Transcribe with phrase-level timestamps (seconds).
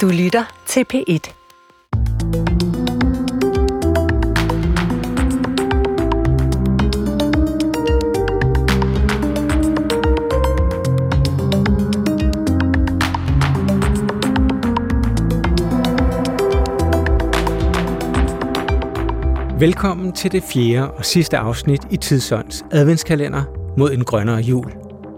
[0.00, 1.32] Du lytter til P1.
[19.58, 23.42] Velkommen til det fjerde og sidste afsnit i Tidsånds adventskalender
[23.78, 24.72] mod en grønnere jul,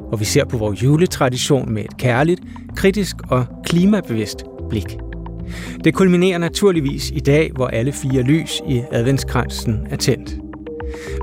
[0.09, 2.41] hvor vi ser på vores juletradition med et kærligt,
[2.77, 4.99] kritisk og klimabevidst blik.
[5.85, 10.37] Det kulminerer naturligvis i dag, hvor alle fire lys i adventskransen er tændt.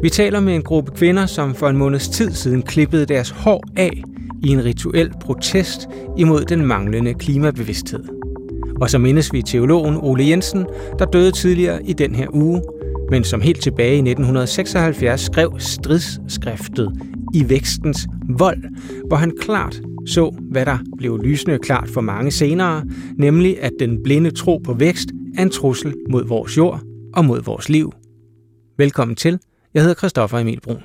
[0.02, 3.64] Vi taler med en gruppe kvinder, som for en måneds tid siden klippede deres hår
[3.76, 4.04] af
[4.44, 8.04] i en rituel protest imod den manglende klimabevidsthed.
[8.82, 10.66] Og så mindes vi teologen Ole Jensen,
[11.00, 12.62] der døde tidligere i den her uge,
[13.12, 16.92] men som helt tilbage i 1976 skrev stridsskriftet
[17.34, 18.64] I vækstens vold,
[19.08, 22.86] hvor han klart så, hvad der blev lysende klart for mange senere,
[23.18, 26.82] nemlig at den blinde tro på vækst er en trussel mod vores jord
[27.14, 27.94] og mod vores liv.
[28.78, 29.40] Velkommen til.
[29.74, 30.84] Jeg hedder Christoffer Emil Brun.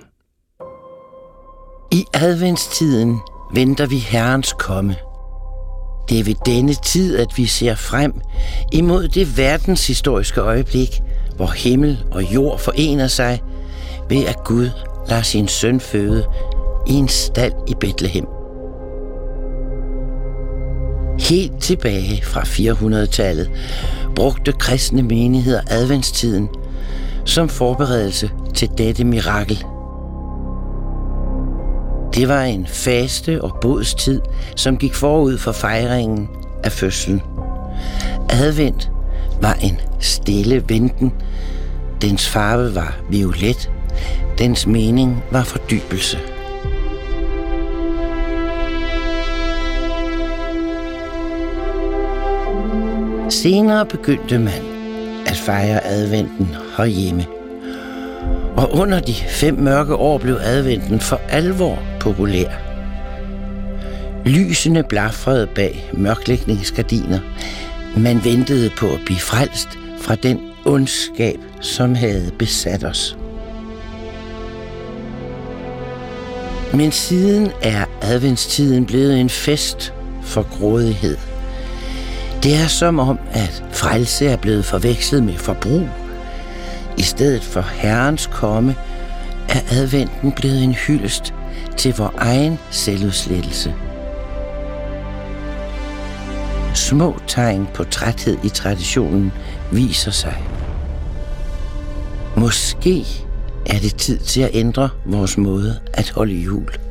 [1.92, 3.16] I adventstiden
[3.54, 4.94] venter vi Herrens komme.
[6.08, 8.12] Det er ved denne tid, at vi ser frem
[8.72, 10.88] imod det verdenshistoriske øjeblik,
[11.36, 13.42] hvor himmel og jord forener sig
[14.08, 14.70] ved at Gud
[15.08, 16.26] lader sin søn føde
[16.86, 18.37] i en stald i Bethlehem.
[21.18, 23.50] Helt tilbage fra 400-tallet
[24.16, 26.48] brugte kristne menigheder adventstiden
[27.24, 29.64] som forberedelse til dette mirakel.
[32.14, 34.20] Det var en faste og bodstid,
[34.56, 36.28] som gik forud for fejringen
[36.64, 37.22] af fødslen.
[38.30, 38.90] Advent
[39.42, 41.12] var en stille venten.
[42.02, 43.70] Dens farve var violet.
[44.38, 46.18] Dens mening var fordybelse.
[53.30, 54.62] Senere begyndte man
[55.26, 57.26] at fejre adventen herhjemme.
[58.56, 62.48] Og under de fem mørke år blev adventen for alvor populær.
[64.24, 67.18] Lysene blafrede bag mørklægningsgardiner.
[67.96, 69.68] Man ventede på at blive frelst
[70.00, 73.18] fra den ondskab, som havde besat os.
[76.74, 81.27] Men siden er adventstiden blevet en fest for grådighed.
[82.42, 85.88] Det er som om, at frelse er blevet forvekslet med forbrug.
[86.98, 88.76] I stedet for Herrens komme,
[89.48, 91.34] er adventen blevet en hyldest
[91.76, 93.74] til vor egen selvudslettelse.
[96.74, 99.32] Små tegn på træthed i traditionen
[99.72, 100.42] viser sig.
[102.36, 103.04] Måske
[103.66, 106.87] er det tid til at ændre vores måde at holde jul.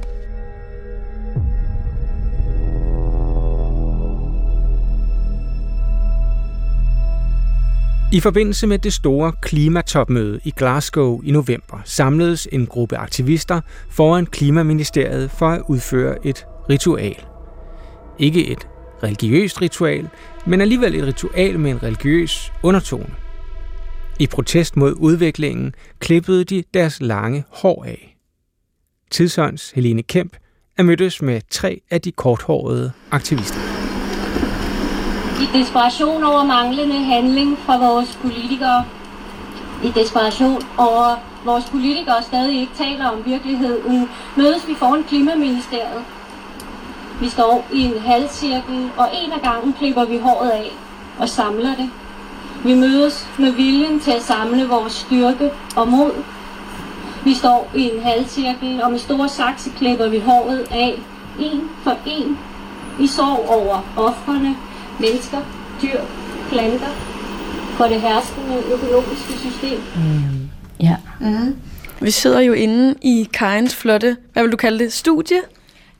[8.13, 14.25] I forbindelse med det store klimatopmøde i Glasgow i november samledes en gruppe aktivister foran
[14.25, 17.25] Klimaministeriet for at udføre et ritual.
[18.19, 18.67] Ikke et
[19.03, 20.09] religiøst ritual,
[20.45, 23.15] men alligevel et ritual med en religiøs undertone.
[24.19, 28.17] I protest mod udviklingen klippede de deres lange hår af.
[29.11, 30.37] Tidsånds Helene Kemp
[30.77, 33.66] er mødtes med tre af de korthårede aktivister.
[35.47, 38.85] I desperation over manglende handling fra vores politikere.
[39.83, 41.15] I desperation over
[41.45, 46.03] vores politikere stadig ikke taler om virkeligheden, mødes vi foran Klimaministeriet.
[47.21, 50.71] Vi står i en halvcirkel, og en af gangen klipper vi håret af
[51.19, 51.89] og samler det.
[52.63, 56.11] Vi mødes med viljen til at samle vores styrke og mod.
[57.23, 61.01] Vi står i en halvcirkel, og med store sakse klipper vi håret af,
[61.39, 62.39] en for en,
[62.99, 64.55] i sorg over offrene,
[64.99, 65.37] mennesker,
[65.81, 65.99] dyr,
[66.49, 66.91] planter,
[67.77, 69.79] for det herskende økonomiske system.
[69.95, 70.49] Mm.
[70.79, 70.95] Ja.
[71.19, 71.55] Mm.
[72.01, 75.37] Vi sidder jo inde i Kajens flotte, hvad vil du kalde det, studie?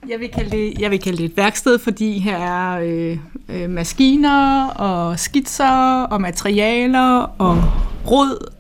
[0.10, 3.18] Jeg vil kalde det, jeg vil kalde det et værksted, fordi her er øh,
[3.50, 7.64] øh, maskiner og skitser og materialer og
[8.12, 8.52] råd.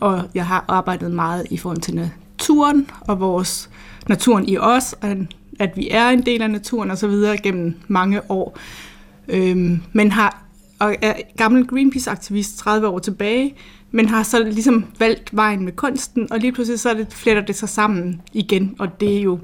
[0.00, 3.70] Og jeg har arbejdet meget i forhold til naturen og vores
[4.08, 5.16] naturen i os, og
[5.60, 8.58] at vi er en del af naturen og så videre gennem mange år.
[9.28, 10.44] Øhm, men har
[10.78, 13.54] og er gammel Greenpeace-aktivist 30 år tilbage,
[13.90, 17.56] men har så ligesom valgt vejen med kunsten, og lige pludselig så det, fletter det
[17.56, 19.38] sig sammen igen, og det er jo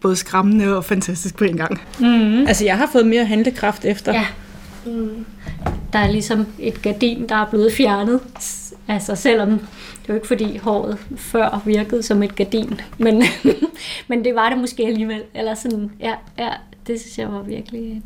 [0.00, 1.80] både skræmmende og fantastisk på en gang.
[2.00, 2.46] Mm.
[2.46, 4.12] Altså, jeg har fået mere handlekraft efter.
[4.12, 4.26] Ja.
[4.86, 5.24] Mm.
[5.92, 8.20] Der er ligesom et gardin, der er blevet fjernet.
[8.88, 13.22] Altså, selvom det er jo ikke fordi håret før virkede som et gardin, men,
[14.08, 15.22] men det var det måske alligevel.
[15.34, 16.48] Eller sådan, ja, ja,
[16.86, 18.02] det synes jeg var virkelig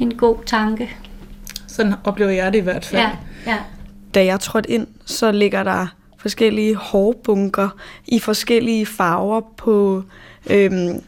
[0.00, 0.96] en god tanke.
[1.66, 3.02] Sådan oplever jeg det i hvert fald.
[3.02, 3.10] Ja,
[3.46, 3.58] ja.
[4.14, 5.86] Da jeg trådte ind, så ligger der
[6.16, 7.68] forskellige hårbunker
[8.06, 10.02] i forskellige farver på,
[10.50, 11.02] øhm,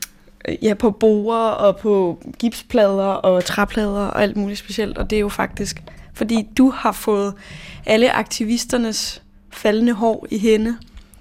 [0.63, 4.99] ja, på borer og på gipsplader og træplader og alt muligt specielt.
[4.99, 5.83] Og det er jo faktisk,
[6.15, 7.35] fordi du har fået
[7.87, 10.77] alle aktivisternes faldende hår i hende.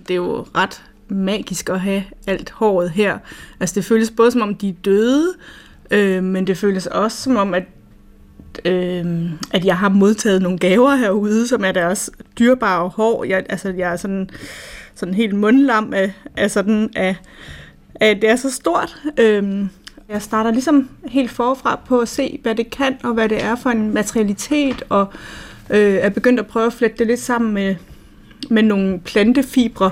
[0.08, 3.18] Det er jo ret magisk at have alt håret her.
[3.60, 5.34] Altså det føles både som om de er døde,
[5.92, 7.64] øh, men det føles også som om, at
[8.66, 13.24] øh, at jeg har modtaget nogle gaver herude, som er deres dyrbare hår.
[13.24, 14.30] Jeg, altså, jeg er sådan,
[14.96, 17.16] sådan helt mundlam af, af sådan, af,
[17.96, 18.98] af, det er så stort.
[19.20, 19.66] Øh,
[20.10, 23.56] jeg starter ligesom helt forfra på at se, hvad det kan, og hvad det er
[23.56, 25.08] for en materialitet, og
[25.70, 27.76] øh, er begyndt at prøve at flette det lidt sammen med,
[28.50, 29.92] med nogle plantefibre,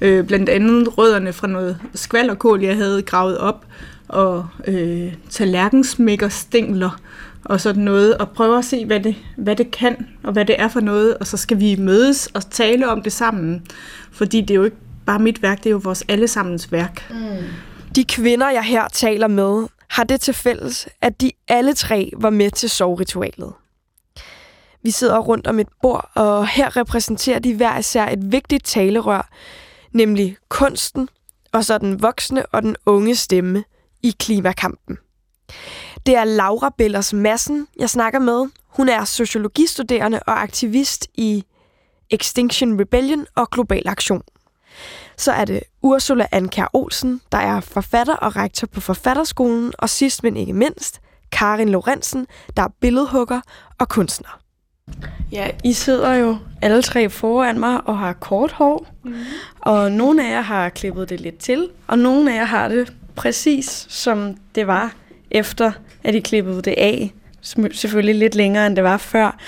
[0.00, 3.64] øh, blandt andet rødderne fra noget skvalderkål, jeg havde gravet op,
[4.08, 7.00] og øh, tallerkensmækkerstængler,
[7.44, 10.60] og sådan noget, og prøve at se, hvad det, hvad det kan, og hvad det
[10.60, 13.66] er for noget, og så skal vi mødes og tale om det sammen.
[14.12, 14.76] Fordi det er jo ikke
[15.06, 17.10] bare mit værk, det er jo vores allesammens værk.
[17.10, 17.44] Mm.
[17.96, 22.30] De kvinder, jeg her taler med, har det til fælles, at de alle tre var
[22.30, 23.52] med til sovritualet.
[24.82, 29.30] Vi sidder rundt om et bord, og her repræsenterer de hver især et vigtigt talerør,
[29.92, 31.08] nemlig kunsten,
[31.52, 33.64] og så den voksne og den unge stemme
[34.02, 34.98] i klimakampen.
[36.06, 38.46] Det er Laura Bellers Massen, jeg snakker med.
[38.66, 41.44] Hun er sociologistuderende og aktivist i
[42.10, 44.22] Extinction Rebellion og Global Aktion.
[45.16, 50.22] Så er det Ursula Anker Olsen, der er forfatter og rektor på Forfatterskolen, og sidst
[50.22, 51.00] men ikke mindst,
[51.32, 52.26] Karin Lorentzen,
[52.56, 53.40] der er billedhugger
[53.78, 54.38] og kunstner.
[55.32, 59.14] Ja, I sidder jo alle tre foran mig og har kort hår, mm.
[59.60, 62.92] og nogle af jer har klippet det lidt til, og nogle af jer har det
[63.14, 64.94] præcis som det var
[65.30, 65.72] efter,
[66.04, 67.12] at I klippede det af.
[67.72, 69.38] Selvfølgelig lidt længere, end det var før.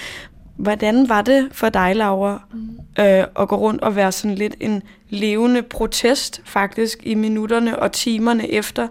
[0.56, 2.78] Hvordan var det for dig, Laura, mm.
[3.04, 7.92] øh, at gå rundt og være sådan lidt en levende protest, faktisk, i minutterne og
[7.92, 8.88] timerne efter?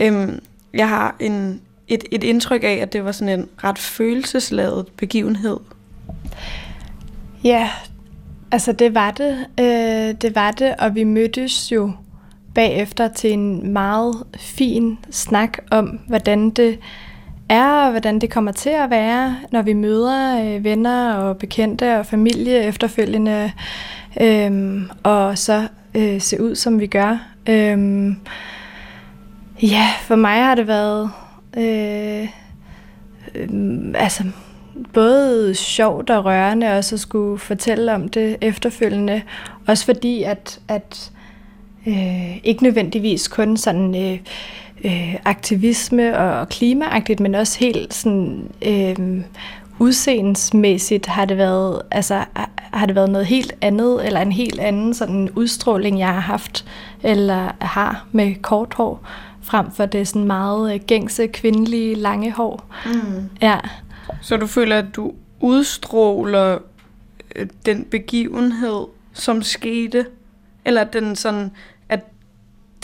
[0.00, 0.40] Øhm,
[0.74, 5.56] jeg har en, et, et indtryk af, at det var sådan en ret følelsesladet begivenhed.
[7.44, 7.70] Ja,
[8.52, 9.46] altså det var det.
[9.60, 11.92] Øh, det var det, og vi mødtes jo
[12.54, 16.78] bagefter til en meget fin snak om, hvordan det
[17.48, 21.98] er, og hvordan det kommer til at være, når vi møder øh, venner og bekendte
[21.98, 23.52] og familie efterfølgende,
[24.20, 27.18] øh, og så øh, se ud, som vi gør.
[27.48, 28.12] Øh,
[29.62, 31.10] ja, for mig har det været
[31.56, 32.28] øh,
[33.34, 33.48] øh,
[33.94, 34.24] altså
[34.92, 39.22] både sjovt og rørende også at skulle fortælle om det efterfølgende.
[39.66, 41.12] Også fordi, at, at
[41.86, 44.18] øh, ikke nødvendigvis kun sådan øh,
[44.84, 49.22] øh, aktivisme og klimaagtigt, men også helt sådan øh,
[49.78, 52.24] udseendemæssigt har det været altså
[52.72, 56.66] har det været noget helt andet eller en helt anden sådan udstråling jeg har haft
[57.02, 59.06] eller har med kort hår
[59.42, 62.64] frem for det sådan meget øh, gængse kvindelige lange hår.
[62.86, 63.30] Mm.
[63.42, 63.58] Ja.
[64.20, 66.58] Så du føler at du udstråler
[67.36, 70.06] øh, den begivenhed som skete
[70.64, 71.50] eller den sådan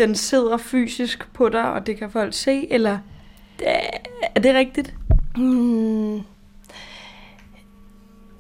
[0.01, 2.99] den sidder fysisk på dig, og det kan folk se, eller
[4.35, 4.95] er det rigtigt?
[5.37, 6.17] Mm.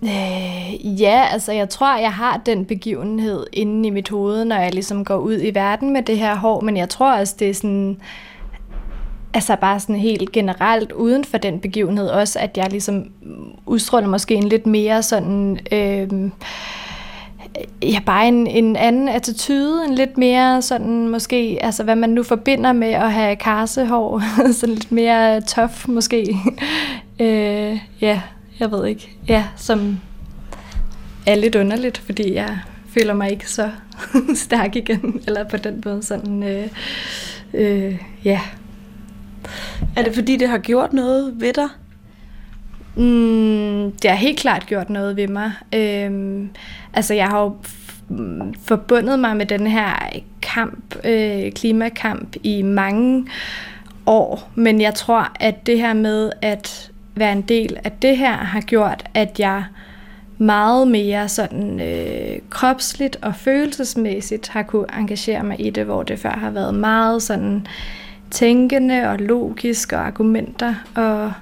[0.02, 4.74] Øh, ja, altså jeg tror, jeg har den begivenhed inde i mit hoved, når jeg
[4.74, 7.54] ligesom går ud i verden med det her hår, men jeg tror også, det er
[7.54, 8.00] sådan,
[9.34, 13.10] altså bare sådan helt generelt uden for den begivenhed også, at jeg ligesom
[13.66, 15.60] udstråler måske en lidt mere sådan...
[15.72, 16.30] Øh,
[17.82, 22.22] ja, bare en, en anden attitude, en lidt mere sådan måske, altså hvad man nu
[22.22, 26.36] forbinder med at have karsehår, sådan lidt mere tough måske.
[27.20, 28.20] øh, ja,
[28.60, 29.10] jeg ved ikke.
[29.28, 30.00] Ja, som
[31.26, 33.70] er lidt underligt, fordi jeg føler mig ikke så
[34.44, 36.68] stærk igen, eller på den måde sådan, øh,
[37.54, 38.40] øh, ja.
[39.96, 41.68] Er det fordi, det har gjort noget ved dig?
[43.00, 45.52] Mm, det har helt klart gjort noget ved mig.
[45.74, 46.50] Øhm,
[46.94, 47.56] altså, jeg har jo
[48.62, 50.08] forbundet mig med den her
[50.42, 53.26] kamp, øh, klimakamp i mange
[54.06, 58.36] år, men jeg tror, at det her med at være en del af det her
[58.36, 59.64] har gjort, at jeg
[60.38, 66.18] meget mere sådan øh, kropsligt og følelsesmæssigt har kunne engagere mig i det, hvor det
[66.18, 67.66] før har været meget sådan
[68.30, 71.32] tænkende og logisk og argumenter og Øh,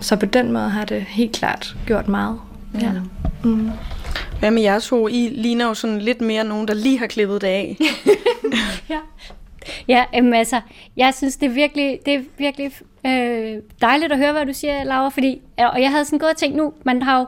[0.00, 2.40] så på den måde har det helt klart gjort meget.
[2.80, 2.92] Ja.
[3.44, 3.70] Mm.
[4.38, 5.08] Hvad med jer to?
[5.08, 7.76] I ligner jo sådan lidt mere nogen, der lige har klippet det af.
[8.90, 8.98] ja.
[9.88, 10.60] Ja, øhm, altså,
[10.96, 12.72] jeg synes, det er virkelig, det er virkelig
[13.06, 16.36] Øh, dejligt at høre, hvad du siger, Laura, fordi, og jeg havde sådan gået og
[16.36, 17.26] tænkt nu, man har jo,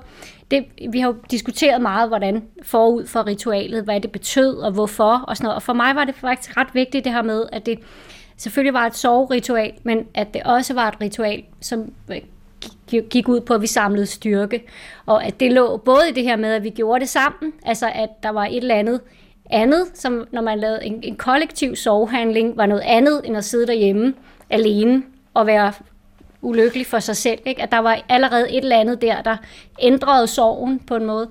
[0.51, 5.25] det, vi har jo diskuteret meget, hvordan forud for ritualet, hvad det betød og hvorfor
[5.29, 5.57] og sådan noget.
[5.57, 7.79] Og for mig var det faktisk ret vigtigt det her med, at det
[8.39, 12.21] selvfølgelig var et soveritual, men at det også var et ritual, som øh,
[13.11, 14.65] gik ud på, at vi samlede styrke.
[15.07, 17.91] Og at det lå både i det her med, at vi gjorde det sammen, altså
[17.95, 19.01] at der var et eller andet
[19.51, 23.67] andet, som når man lavede en, en kollektiv sovehandling, var noget andet end at sidde
[23.67, 24.15] derhjemme
[24.51, 25.03] alene
[25.35, 25.73] og være
[26.43, 27.39] ulykkelig for sig selv.
[27.47, 27.63] Ikke?
[27.63, 29.37] At der var allerede et eller andet der, der
[29.81, 31.29] ændrede sorgen på en måde.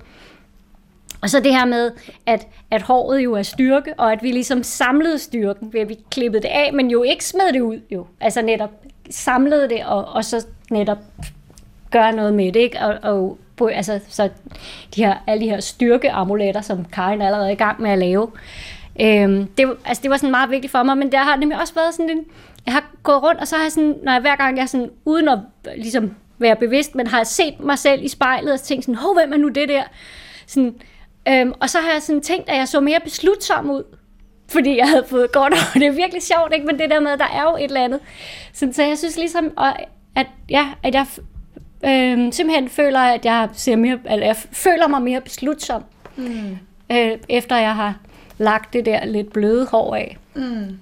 [1.22, 1.90] Og så det her med,
[2.26, 5.96] at, at håret jo er styrke, og at vi ligesom samlede styrken ved at vi
[6.10, 7.80] klippede det af, men jo ikke smed det ud.
[7.90, 8.06] jo.
[8.20, 8.70] Altså netop
[9.10, 10.98] samlede det, og, og så netop
[11.90, 12.60] gøre noget med det.
[12.60, 12.78] Ikke?
[12.80, 14.28] Og, og på, altså, så
[14.94, 18.30] de her, alle de her styrkeamuletter, som Karin allerede er i gang med at lave.
[19.00, 21.74] Øhm, det, altså, det var sådan meget vigtigt for mig, men der har nemlig også
[21.74, 22.24] været sådan en,
[22.66, 24.66] jeg har gået rundt, og så har jeg sådan, når jeg hver gang jeg er
[24.66, 25.38] sådan, uden at
[25.76, 29.32] ligesom være bevidst, men har set mig selv i spejlet og tænkt sådan, hov, hvem
[29.32, 29.82] er nu det der?
[30.46, 30.74] Sådan,
[31.28, 33.82] øhm, og så har jeg sådan tænkt, at jeg så mere beslutsom ud,
[34.48, 36.66] fordi jeg havde fået godt, og det er virkelig sjovt, ikke?
[36.66, 38.00] men det der med, at der er jo et eller andet.
[38.52, 39.52] Så, så jeg synes ligesom,
[40.16, 41.06] at, ja, at jeg
[41.84, 45.84] øh, simpelthen føler, at jeg, ser mere, eller jeg føler mig mere beslutsom,
[46.16, 46.58] mm.
[46.92, 47.98] øh, efter jeg har
[48.38, 50.18] lagt det der lidt bløde hår af.
[50.34, 50.78] Mm.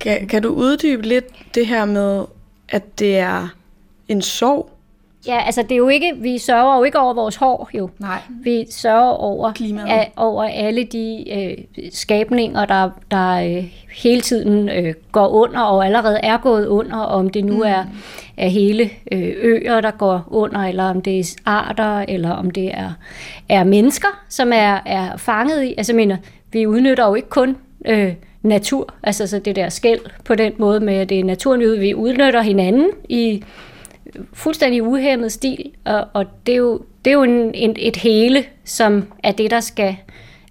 [0.00, 2.24] Kan, kan du uddybe lidt det her med,
[2.68, 3.48] at det er
[4.08, 4.75] en sorg?
[5.26, 7.90] Ja, altså det er jo ikke, vi sørger jo ikke over vores hår jo.
[7.98, 8.18] Nej.
[8.28, 9.52] Vi sørger over,
[9.88, 13.64] a, over alle de øh, skabninger, der, der øh,
[13.96, 17.62] hele tiden øh, går under og allerede er gået under, om det nu mm.
[17.62, 17.84] er,
[18.36, 22.70] er hele øh, øer, der går under, eller om det er arter, eller om det
[22.74, 22.92] er,
[23.48, 25.74] er mennesker, som er, er fanget i.
[25.78, 26.16] Altså mener,
[26.52, 27.56] vi udnytter jo ikke kun
[27.86, 31.60] øh, natur, altså så det der skæld på den måde med, at det er naturen,
[31.60, 33.44] vi udnytter hinanden i
[34.32, 38.44] fuldstændig uhemmet stil, og, og det er jo, det er jo en, en, et hele,
[38.64, 39.96] som er det, der skal,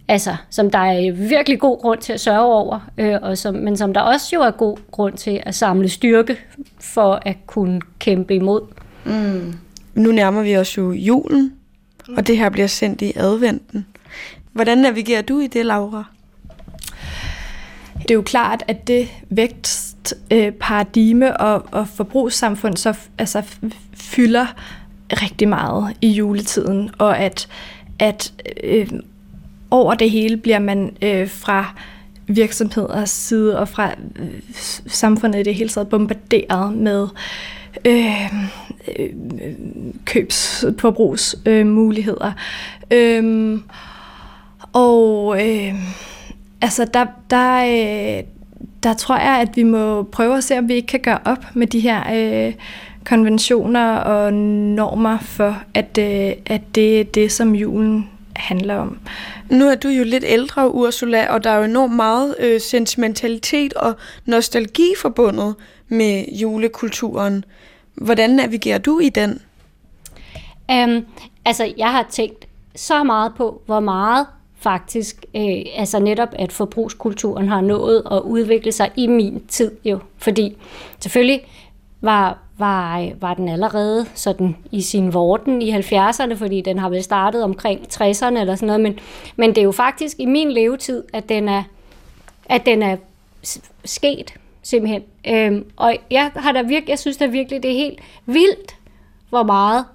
[0.07, 3.77] altså, som der er virkelig god grund til at sørge over, øh, og som, men
[3.77, 6.37] som der også jo er god grund til at samle styrke
[6.79, 8.61] for at kunne kæmpe imod.
[9.05, 9.53] Mm.
[9.93, 11.53] Nu nærmer vi os jo julen,
[12.17, 13.85] og det her bliver sendt i adventen.
[14.53, 16.03] Hvordan navigerer du i det, Laura?
[18.01, 19.07] Det er jo klart, at det
[20.29, 23.43] vægtparadigme øh, og, og forbrugssamfund så altså,
[23.93, 24.45] fylder
[25.09, 27.47] rigtig meget i juletiden, og at,
[27.99, 28.33] at
[28.63, 28.87] øh,
[29.71, 31.75] over det hele bliver man øh, fra
[32.27, 34.41] virksomheders side og fra øh,
[34.87, 37.07] samfundet i det hele taget bombarderet med
[37.85, 38.33] øh,
[38.99, 39.09] øh,
[40.79, 42.31] forbrugsmuligheder.
[42.91, 43.59] Øh, øh,
[44.73, 45.73] og øh,
[46.61, 47.65] altså der, der,
[48.17, 48.23] øh,
[48.85, 51.45] der tror jeg, at vi må prøve at se, om vi ikke kan gøre op
[51.53, 52.53] med de her øh,
[53.05, 58.97] konventioner og normer for, at, øh, at det er det, som julen handler om.
[59.49, 63.73] Nu er du jo lidt ældre, Ursula, og der er jo enormt meget øh, sentimentalitet
[63.73, 65.55] og nostalgi forbundet
[65.87, 67.45] med julekulturen.
[67.95, 69.41] Hvordan navigerer du i den?
[70.71, 71.05] Um,
[71.45, 74.27] altså, jeg har tænkt så meget på, hvor meget
[74.65, 79.99] faktisk, øh, altså netop, at forbrugskulturen har nået at udvikle sig i min tid jo.
[80.17, 80.57] Fordi
[80.99, 81.41] selvfølgelig
[82.01, 86.89] var, var, øh, var den allerede sådan i sin vorden i 70'erne, fordi den har
[86.89, 88.99] vel startet omkring 60'erne eller sådan noget, men,
[89.35, 91.63] men det er jo faktisk i min levetid, at den er,
[92.45, 92.97] at den er
[93.85, 95.03] sket simpelthen.
[95.27, 98.75] Øhm, og jeg, har da virke, jeg synes da virkelig, det er helt vildt,
[99.29, 99.85] hvor meget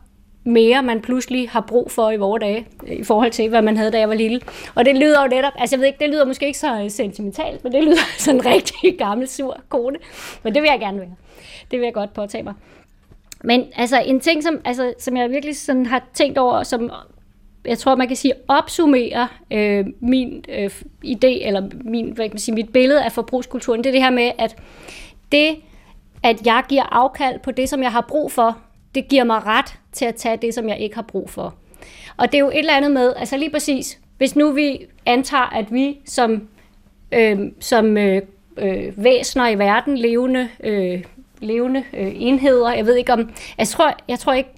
[0.50, 3.76] mere man pludselig har brug for i vores dage, øh, i forhold til, hvad man
[3.76, 4.40] havde, da jeg var lille.
[4.75, 6.90] Og det lyder jo netop, altså jeg ved ikke, det lyder måske ikke så øh,
[6.90, 9.99] sentimentalt, men det lyder sådan en rigtig gammel, sur kone.
[10.42, 11.14] Men det vil jeg gerne være.
[11.71, 12.54] Det vil jeg godt påtage mig.
[13.45, 16.90] Men altså en ting, som, altså, som jeg virkelig sådan har tænkt over, som
[17.64, 20.71] jeg tror, man kan sige, opsummere øh, min øh,
[21.04, 24.11] idé, eller min, hvad kan man sige, mit billede af forbrugskulturen, det er det her
[24.11, 24.57] med, at
[25.33, 25.57] det,
[26.23, 28.59] at jeg giver afkald på det, som jeg har brug for,
[28.94, 31.54] det giver mig ret til at tage det, som jeg ikke har brug for.
[32.16, 35.56] Og det er jo et eller andet med, altså lige præcis, hvis nu vi antager,
[35.56, 36.49] at vi som,
[37.12, 38.23] øh, som øh,
[38.56, 41.04] øh, væsener i verden, levende, øh,
[41.40, 44.50] levende øh, enheder, jeg ved ikke om, jeg tror, jeg tror ikke,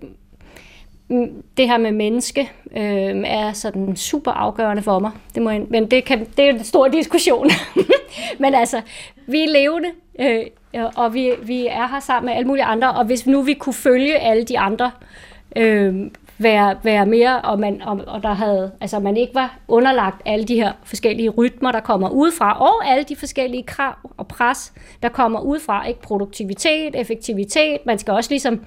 [1.08, 5.10] mm, det her med menneske øh, er sådan super afgørende for mig.
[5.34, 7.50] Det må jeg, men det, kan, det er en stor diskussion.
[8.40, 8.80] men altså,
[9.26, 9.88] vi er levende,
[10.20, 10.46] øh,
[10.96, 13.74] og vi, vi er her sammen med alle mulige andre, og hvis nu vi kunne
[13.74, 14.90] følge alle de andre
[15.56, 20.22] øh, være, være mere, og, man, og, og der havde, altså man ikke var underlagt
[20.24, 24.72] alle de her forskellige rytmer, der kommer udefra, og alle de forskellige krav og pres,
[25.02, 28.64] der kommer udefra, ikke produktivitet, effektivitet, man skal også ligesom,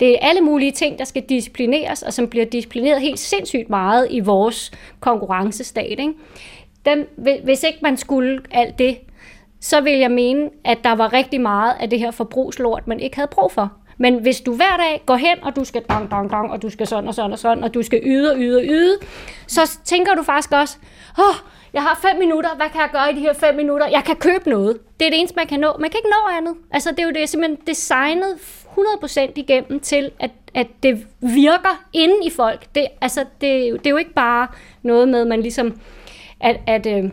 [0.00, 4.06] det er alle mulige ting, der skal disciplineres, og som bliver disciplineret helt sindssygt meget
[4.10, 6.12] i vores konkurrencestat, ikke?
[6.84, 7.08] Dem,
[7.44, 8.98] hvis ikke man skulle alt det,
[9.60, 13.16] så vil jeg mene, at der var rigtig meget af det her forbrugslort, man ikke
[13.16, 13.72] havde brug for.
[13.98, 16.70] Men hvis du hver dag går hen, og du skal dong, dong, dong, og du
[16.70, 18.98] skal sådan og sådan og sådan, og du skal yde og yde og yde,
[19.46, 20.76] så tænker du faktisk også,
[21.18, 21.34] åh, oh,
[21.72, 23.88] jeg har fem minutter, hvad kan jeg gøre i de her fem minutter?
[23.88, 24.78] Jeg kan købe noget.
[25.00, 25.72] Det er det eneste, man kan nå.
[25.80, 26.54] Man kan ikke nå andet.
[26.70, 28.34] Altså, det er jo det, er simpelthen designet
[28.76, 32.66] 100% igennem til, at, at det virker inde i folk.
[32.74, 34.48] Det, altså, det, det er jo ikke bare
[34.82, 35.80] noget med, man ligesom,
[36.40, 37.10] at, at øh,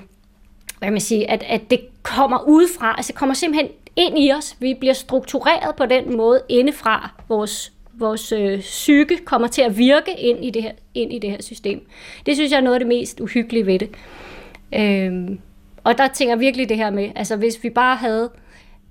[0.84, 4.56] hvad man sige, at, at det kommer udefra, altså det kommer simpelthen ind i os.
[4.60, 7.12] Vi bliver struktureret på den måde indefra.
[7.30, 11.32] Vores, vores øh, psyke kommer til at virke ind i, det her, ind i det
[11.32, 11.88] her system.
[12.26, 13.90] Det synes jeg er noget af det mest uhyggelige ved det.
[14.76, 15.40] Øhm,
[15.84, 18.30] og der tænker jeg virkelig det her med, altså hvis vi bare havde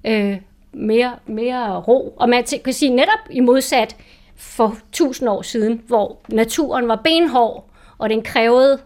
[0.07, 0.37] øh,
[0.73, 3.97] mere, mere ro, og man kan sige netop i modsat
[4.37, 7.69] for tusind år siden, hvor naturen var benhård,
[7.99, 8.79] og den krævede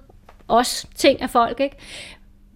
[0.48, 1.76] også ting af folk, ikke?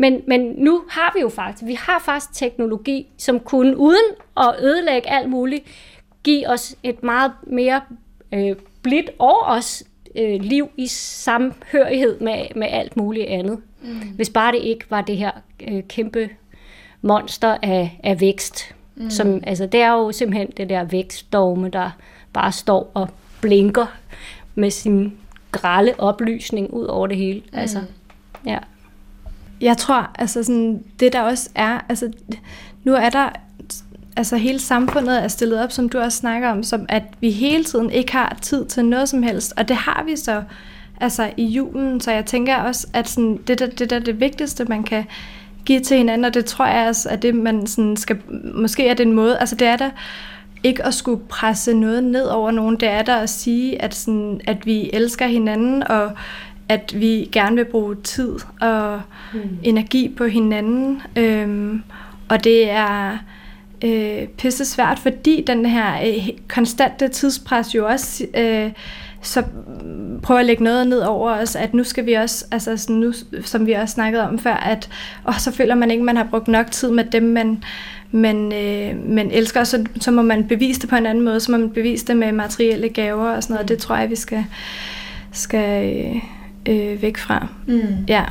[0.00, 4.04] Men, men nu har vi jo faktisk, vi har faktisk teknologi, som kunne uden
[4.37, 5.64] at ødelægge alt muligt,
[6.23, 7.80] give os et meget mere
[8.33, 13.59] øh, blidt og også øh, liv i samhørighed med, med alt muligt andet.
[13.83, 13.99] Mm.
[14.16, 15.30] Hvis bare det ikke var det her
[15.69, 16.28] øh, kæmpe
[17.02, 18.75] monster af, af vækst.
[18.95, 19.11] Mm.
[19.11, 21.90] Som, altså, det er jo simpelthen det der vækstdogme, der
[22.33, 23.09] bare står og
[23.40, 23.87] blinker
[24.54, 25.12] med sin
[25.52, 27.40] grælde oplysning ud over det hele.
[27.40, 27.59] Mm.
[27.59, 27.78] Altså,
[28.47, 28.59] ja.
[29.61, 32.12] Jeg tror, altså sådan, det der også er, altså
[32.85, 33.29] nu er der,
[34.17, 37.64] altså hele samfundet er stillet op, som du også snakker om, som at vi hele
[37.64, 40.43] tiden ikke har tid til noget som helst, og det har vi så
[41.00, 44.21] altså i julen, så jeg tænker også, at sådan, det, der, det der er det
[44.21, 45.05] vigtigste, man kan
[45.64, 48.19] give til hinanden, og det tror jeg også, at det man sådan skal,
[48.55, 49.90] måske er det en måde, altså det er der,
[50.62, 54.40] ikke at skulle presse noget ned over nogen, det er der at sige, at, sådan,
[54.47, 56.13] at vi elsker hinanden, og
[56.71, 59.00] at vi gerne vil bruge tid og
[59.35, 59.41] mm.
[59.63, 61.02] energi på hinanden.
[61.17, 61.83] Øhm,
[62.28, 63.19] og det er
[63.85, 68.71] øh, pisse svært, fordi den her øh, konstante tidspres jo også øh,
[69.23, 69.43] så
[70.23, 73.13] prøver at lægge noget ned over os, at nu skal vi også, altså sådan nu,
[73.45, 74.91] som vi også snakkede om før, at
[75.25, 77.65] og så føler man ikke, at man har brugt nok tid med dem, man,
[78.11, 81.52] man, øh, man elsker, så, så må man bevise det på en anden måde, så
[81.52, 83.69] må man bevise det med materielle gaver og sådan noget.
[83.69, 84.45] Det tror jeg, vi skal,
[85.33, 86.04] skal
[86.69, 87.47] øh, væk fra.
[87.67, 88.05] Mm.
[88.09, 88.25] Ja.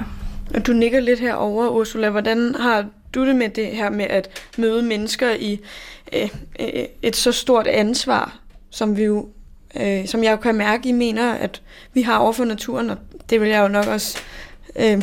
[0.56, 2.10] Og du nikker lidt herover, Ursula.
[2.10, 5.60] Hvordan har du det med det her med at møde mennesker i
[6.14, 8.40] øh, øh, et så stort ansvar,
[8.70, 9.28] som vi jo,
[9.80, 11.62] øh, som jeg jo kan mærke, I mener, at
[11.94, 12.98] vi har overfor naturen, og
[13.30, 14.18] det vil jeg jo nok også,
[14.76, 15.02] øh,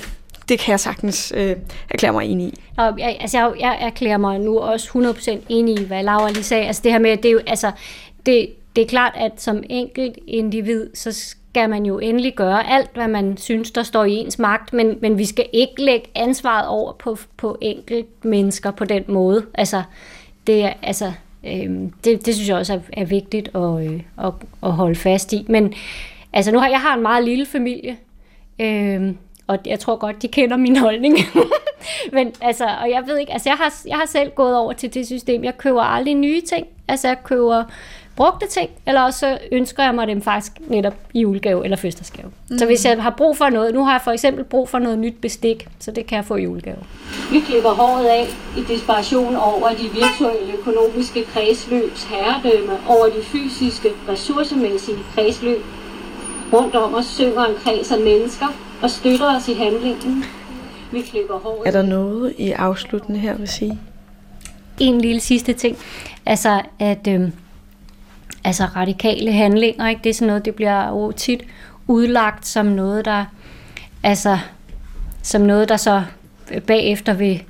[0.48, 1.56] det kan jeg sagtens øh,
[1.90, 2.54] erklære mig enig i.
[2.76, 6.42] Og jeg, altså jeg, jeg erklærer mig nu også 100% enig i, hvad Laura lige
[6.42, 6.66] sagde.
[6.66, 7.70] Altså det her med, at det er jo, altså,
[8.26, 12.90] det, det er klart, at som enkelt individ, så skal man jo endelig gøre alt,
[12.94, 16.68] hvad man synes, der står i ens magt, men, men vi skal ikke lægge ansvaret
[16.68, 19.46] over på, på enkelt mennesker på den måde.
[19.54, 19.82] Altså,
[20.46, 21.12] det, er, altså,
[21.46, 21.70] øh,
[22.04, 25.46] det, det synes jeg også er, er vigtigt at, øh, at, at holde fast i.
[25.48, 25.74] Men
[26.32, 27.96] altså, nu har jeg har en meget lille familie,
[28.58, 29.14] øh,
[29.46, 31.16] og jeg tror godt, de kender min holdning.
[32.12, 34.94] Men altså, og jeg ved ikke, altså jeg har, jeg har selv gået over til
[34.94, 36.66] det system, jeg køber aldrig nye ting.
[36.88, 37.64] Altså jeg køber
[38.16, 42.30] brugte ting, eller også ønsker jeg mig dem faktisk netop i julegave eller fødselsdagsgave.
[42.50, 42.58] Mm.
[42.58, 44.98] Så hvis jeg har brug for noget, nu har jeg for eksempel brug for noget
[44.98, 46.78] nyt bestik, så det kan jeg få i julegave.
[47.30, 48.26] Vi klipper håret af
[48.58, 55.64] i desperation over de virtuelle økonomiske kredsløbs herredømme over de fysiske, ressourcemæssige kredsløb.
[56.52, 58.46] Rundt om os synger en kreds af mennesker
[58.82, 60.24] og støtter os i handlingen.
[60.92, 61.68] Vi klipper håret.
[61.68, 63.78] Er der noget i afsluttende her vil sige?
[64.78, 65.78] En lille sidste ting.
[66.26, 67.08] Altså, at...
[67.08, 67.30] Øh,
[68.46, 69.88] altså radikale handlinger.
[69.88, 70.00] Ikke?
[70.04, 71.44] Det er sådan noget, det bliver jo tit
[71.86, 73.24] udlagt som noget, der
[74.02, 74.38] altså
[75.22, 76.02] som noget, der så
[76.52, 77.42] øh, bagefter vil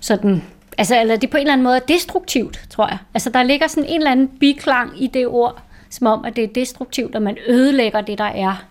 [0.00, 0.42] sådan,
[0.78, 2.98] altså eller det på en eller anden måde er destruktivt, tror jeg.
[3.14, 6.44] Altså der ligger sådan en eller anden biklang i det ord, som om, at det
[6.44, 8.64] er destruktivt, og man ødelægger det, der er.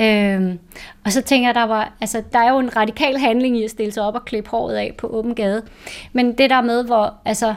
[0.00, 0.58] Øhm,
[1.04, 3.70] og så tænker jeg, der var, altså der er jo en radikal handling i at
[3.70, 5.62] stille sig op og klippe håret af på åben gade.
[6.12, 7.54] Men det der med, hvor, altså,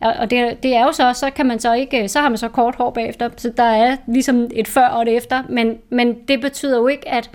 [0.00, 2.38] og det, det er jo så, så kan man så ikke, øh, så har man
[2.38, 6.16] så kort hår bagefter, så der er ligesom et før og et efter, men, men
[6.28, 7.30] det betyder jo ikke, at,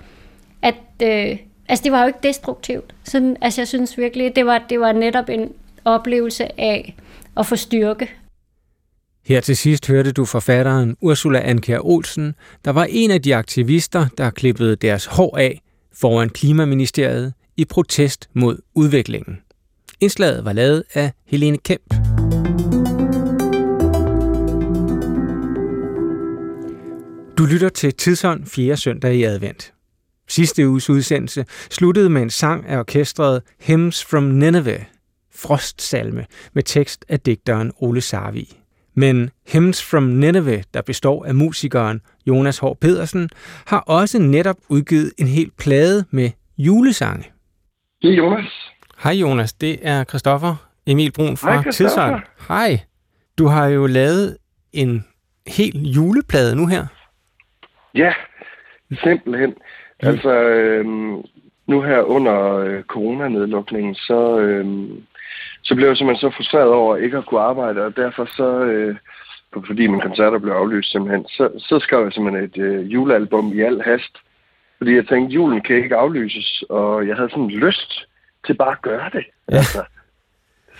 [0.62, 2.94] at øh, altså det var jo ikke destruktivt.
[3.04, 5.52] Så, altså jeg synes virkelig, det var, det var netop en
[5.84, 6.96] oplevelse af
[7.36, 8.10] at få styrke.
[9.26, 14.06] Her til sidst hørte du forfatteren Ursula Anker Olsen, der var en af de aktivister,
[14.18, 15.60] der klippede deres hår af
[15.92, 19.38] foran Klimaministeriet i protest mod udviklingen.
[20.00, 22.13] Indslaget var lavet af Helene Kemp.
[27.38, 28.76] Du lytter til Tidsånd 4.
[28.76, 29.72] søndag i advent.
[30.28, 34.80] Sidste uges udsendelse sluttede med en sang af orkestret Hymns from Nineveh,
[35.34, 38.58] frostsalme, med tekst af digteren Ole Sarvi.
[38.94, 42.64] Men Hymns from Nineveh, der består af musikeren Jonas H.
[42.80, 43.30] Pedersen,
[43.66, 47.30] har også netop udgivet en hel plade med julesange.
[48.02, 48.52] Det er Jonas.
[49.02, 51.72] Hej Jonas, det er Christoffer Emil Brun fra Hej.
[51.72, 52.22] Tidsånd.
[52.48, 52.80] Hej.
[53.38, 54.36] Du har jo lavet
[54.72, 55.04] en
[55.46, 56.86] hel juleplade nu her.
[57.94, 58.14] Ja,
[59.02, 59.54] simpelthen.
[60.00, 61.22] Altså, øhm,
[61.66, 65.02] nu her under øh, coronanedlukningen, så, øhm,
[65.62, 68.96] så blev jeg simpelthen så frustreret over ikke at kunne arbejde, og derfor så, øh,
[69.66, 73.60] fordi mine koncerter blev aflyst simpelthen, så, så skrev jeg simpelthen et øh, julealbum i
[73.60, 74.16] al hast.
[74.78, 78.06] Fordi jeg tænkte, julen kan ikke aflyses, og jeg havde sådan lyst
[78.46, 79.24] til bare at gøre det.
[79.50, 79.56] Ja.
[79.56, 79.84] Altså,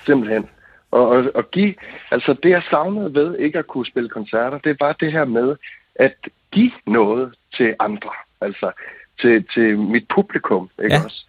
[0.07, 0.48] simpelthen.
[0.90, 1.74] Og, og, og give,
[2.11, 5.24] altså det jeg savnede ved ikke at kunne spille koncerter, det er bare det her
[5.24, 5.57] med
[5.94, 6.14] at
[6.55, 8.11] give noget til andre.
[8.40, 8.73] Altså
[9.21, 11.05] til, til mit publikum, ikke Ja.
[11.05, 11.25] også?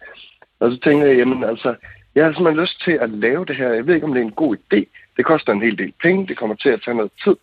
[0.60, 1.74] Og så tænker jeg, jamen altså,
[2.14, 3.68] jeg har simpelthen lyst til at lave det her.
[3.72, 4.80] Jeg ved ikke, om det er en god idé.
[5.16, 6.26] Det koster en hel del penge.
[6.26, 7.36] Det kommer til at tage noget tid.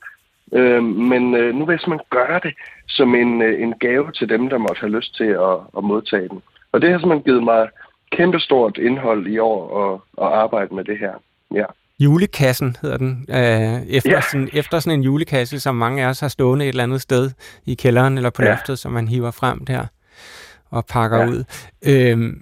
[0.54, 2.54] Øh, men øh, nu vil jeg simpelthen gøre det
[2.88, 6.30] som en, øh, en gave til dem, der måtte have lyst til at, at modtage
[6.30, 6.42] den.
[6.72, 7.70] Og det har simpelthen givet mig
[8.12, 11.14] kæmpestort indhold i år at, at arbejde med det her.
[11.54, 11.66] Ja.
[12.00, 13.26] Julekassen hedder den.
[13.30, 14.22] Øh, efter, Ja.
[14.32, 17.32] sådan, efter sådan en julekasse, som mange af os har stående et eller andet sted
[17.66, 18.50] i kælderen eller på Ja.
[18.50, 19.86] loftet, som man hiver frem der
[20.70, 21.28] og pakker Ja.
[21.28, 21.44] ud.
[21.82, 22.34] Øh,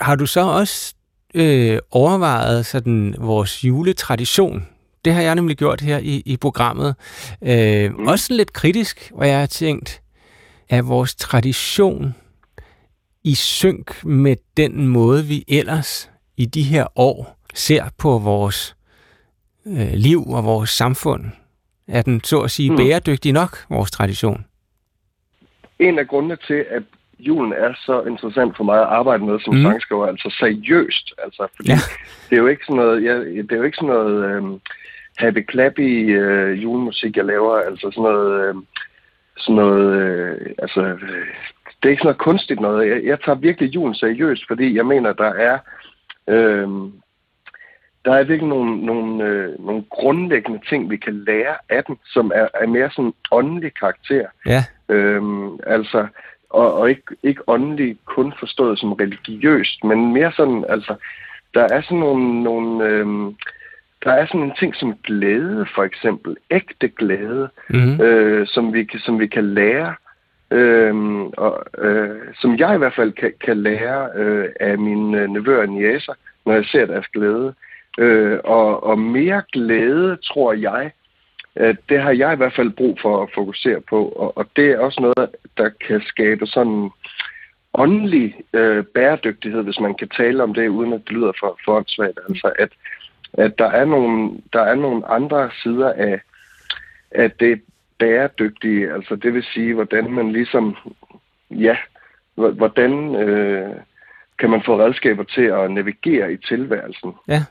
[0.00, 0.94] har du så også
[1.34, 4.66] øh, overvejet sådan vores juletradition?
[5.04, 6.94] Det har jeg nemlig gjort her i, i programmet.
[7.42, 8.06] Øh, mm.
[8.06, 10.02] Også lidt kritisk, hvor jeg har tænkt,
[10.68, 12.14] er vores tradition
[13.24, 18.76] i synk med den måde, vi ellers i de her år ser på vores
[19.70, 21.24] øh, liv og vores samfund?
[21.88, 22.76] Er den, så at sige, Mm.
[22.76, 24.44] bæredygtig nok, vores tradition?
[25.78, 26.82] En af grundene til, at
[27.18, 29.62] julen er så interessant for mig at arbejde med som Mm.
[29.62, 31.12] sangskriver, altså seriøst.
[31.24, 31.74] Altså, fordi Ja.
[31.74, 31.80] ja.
[32.30, 34.60] det er jo ikke sådan noget, jeg, det er jo ikke sådan noget øhm,
[35.18, 37.56] happy clappy øh, julemusik, jeg laver.
[37.58, 38.54] Altså sådan noget, øh,
[39.36, 41.00] sådan noget øh, altså, øh,
[41.82, 42.88] det er ikke sådan noget kunstigt noget.
[42.90, 45.58] Jeg, jeg tager virkelig julen seriøst, fordi jeg mener, der er,
[46.28, 46.68] øh,
[48.08, 52.32] der er virkelig nogle, nogle, øh, nogle grundlæggende ting, vi kan lære af den, som
[52.34, 54.26] er, er mere sådan åndelig karakter.
[54.46, 54.64] Ja.
[54.88, 56.06] Øhm, altså,
[56.50, 60.94] og, og ikke, ikke åndelig kun forstået som religiøst, men mere sådan, altså,
[61.54, 63.34] der er sådan nogle, nogle øhm,
[64.04, 68.00] der er sådan en ting som glæde, for eksempel, ægte glæde, Mm-hmm.
[68.00, 69.94] øh, som, vi, kan- som vi kan lære,
[70.50, 75.28] øhm, og, øh, som jeg i hvert fald kan, kan lære øh, af mine øh,
[75.30, 76.12] nevøer og niæser,
[76.46, 77.54] når jeg ser deres glæde.
[77.98, 80.90] Øh, og, og mere glæde, tror jeg,
[81.54, 84.70] at det har jeg i hvert fald brug for at fokusere på, og, og det
[84.70, 86.90] er også noget, der kan skabe sådan
[87.74, 91.76] åndelig øh, bæredygtighed, hvis man kan tale om det, uden at det lyder for, for
[91.76, 92.18] åndssvagt.
[92.28, 92.68] Altså, at,
[93.32, 96.20] at der, er nogle, der er nogle andre sider af,
[97.10, 97.62] af det
[97.98, 100.76] bæredygtige, altså det vil sige, hvordan man ligesom,
[101.50, 101.76] ja,
[102.34, 103.74] hvordan øh,
[104.38, 107.12] kan man få redskaber til at navigere i tilværelsen.
[107.28, 107.42] Ja.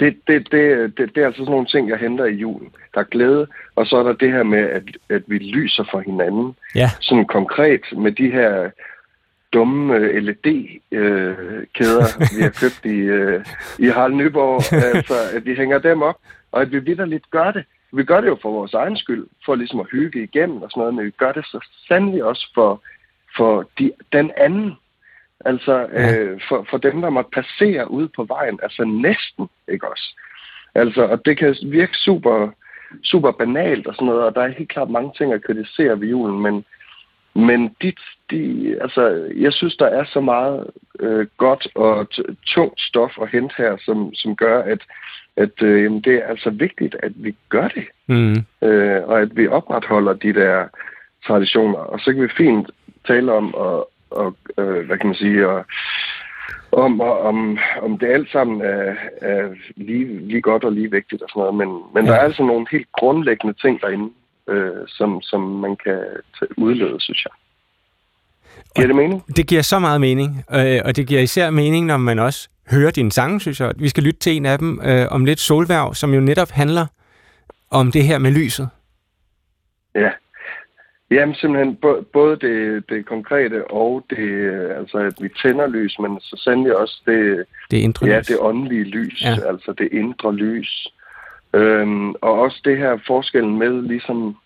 [0.00, 2.70] Det, det, det, det, det er altså sådan nogle ting, jeg henter i julen.
[2.94, 6.00] Der er glæde, og så er der det her med, at, at vi lyser for
[6.00, 6.56] hinanden.
[6.74, 6.90] Ja.
[7.00, 8.70] Sådan konkret med de her
[9.52, 13.44] dumme øh, LED-kæder, vi har købt i, øh,
[13.78, 14.74] i Harald Nyborg.
[14.96, 16.16] altså, at vi hænger dem op,
[16.52, 17.64] og at vi vidderligt gør det.
[17.92, 20.80] Vi gør det jo for vores egen skyld, for ligesom at hygge igennem og sådan
[20.80, 22.82] noget, men vi gør det så sandelig også for,
[23.36, 24.76] for de, den anden.
[25.44, 26.18] Altså Ja.
[26.18, 30.16] øh, for, for dem, der måtte passere ude på vejen, altså næsten, ikke også?
[30.74, 32.48] Altså, og det kan virke super,
[33.04, 36.08] super banalt og sådan noget, og der er helt klart mange ting at kritisere ved
[36.08, 36.64] julen, men,
[37.34, 37.92] men de,
[38.30, 42.08] de, altså, jeg synes, der er så meget øh, godt og
[42.46, 44.80] tungt stof at hente her, som, som gør, at,
[45.36, 48.36] at øh, det er altså vigtigt, at vi gør det, Mm.
[48.68, 50.64] øh, og at vi opretholder de der
[51.26, 51.78] traditioner.
[51.78, 52.70] Og så kan vi fint
[53.06, 55.64] tale om, og, og øh, hvad kan man sige, og,
[56.72, 61.22] om, og, om, om det alt sammen er, er lige, lige godt og lige vigtigt
[61.22, 62.10] og sådan noget, men, men Ja.
[62.10, 64.10] der er altså nogle helt grundlæggende ting derinde,
[64.48, 66.00] øh, som, som man kan
[66.56, 67.32] udlede, synes jeg.
[68.76, 69.22] Giver det mening?
[69.36, 72.90] Det giver så meget mening, øh, og det giver især mening, når man også hører
[72.90, 73.72] dine sange, synes jeg.
[73.76, 76.86] Vi skal lytte til en af dem øh, om lidt Solværv, som jo netop handler
[77.70, 78.68] om det her med lyset.
[79.94, 80.10] Ja.
[81.10, 81.78] Jamen simpelthen
[82.12, 87.02] både det, det konkrete og det, altså at vi tænder lys, men så sandelig også
[87.06, 88.26] det, det indre ja, lys.
[88.26, 89.48] det åndelige lys, ja.
[89.48, 90.88] altså det indre lys.
[91.54, 94.36] Øhm, og også det her forskellen med ligesom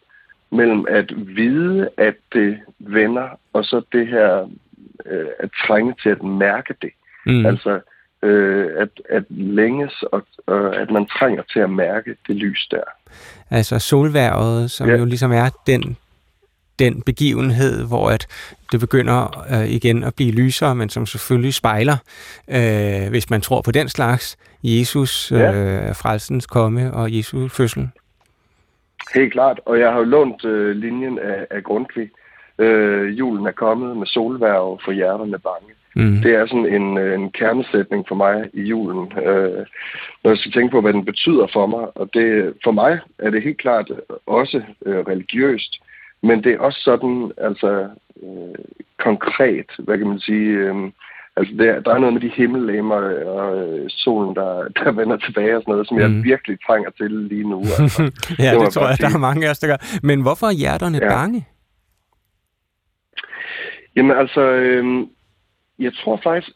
[0.51, 4.49] mellem at vide, at det vender, og så det her
[5.07, 6.91] øh, at trænge til at mærke det.
[7.27, 7.47] Mm.
[7.47, 7.81] Altså
[8.23, 12.85] øh, at, at længes, og, og at man trænger til at mærke det lys der.
[13.51, 14.97] Altså solværvet, som ja.
[14.97, 15.97] jo ligesom er den,
[16.79, 18.27] den begivenhed, hvor at
[18.73, 21.97] det begynder øh, igen at blive lysere, men som selvfølgelig spejler,
[22.49, 25.53] øh, hvis man tror på den slags, Jesus, ja.
[25.53, 27.89] øh, frelsens komme og Jesu fødsel.
[29.15, 32.11] Helt klart, og jeg har jo lånt øh, linjen af, af Grundtvig.
[32.59, 35.75] Øh, julen er kommet med solværv for hjerterne bange.
[35.97, 36.23] Mm.
[36.23, 39.67] Det er sådan en, øh, en kernesætning for mig i julen, øh,
[40.23, 41.87] når jeg skal tænke på, hvad den betyder for mig.
[41.95, 43.91] Og det, for mig er det helt klart
[44.27, 45.81] også øh, religiøst,
[46.29, 47.89] men det er også sådan, altså
[48.23, 48.65] øh,
[48.99, 50.75] konkret, hvad kan man sige, øh,
[51.37, 52.97] altså der, der er noget med de himmellemmer
[53.37, 56.03] og øh, solen, der, der vender tilbage og sådan noget, som mm.
[56.03, 57.59] jeg virkelig trænger til lige nu.
[57.59, 58.03] Altså.
[58.45, 59.07] ja, det, det tror jeg, sige.
[59.07, 60.01] der er mange af os, der gør.
[60.03, 61.09] Men hvorfor er hjerterne ja.
[61.09, 61.47] bange?
[63.97, 65.07] Jamen altså, øh,
[65.79, 66.51] jeg tror faktisk,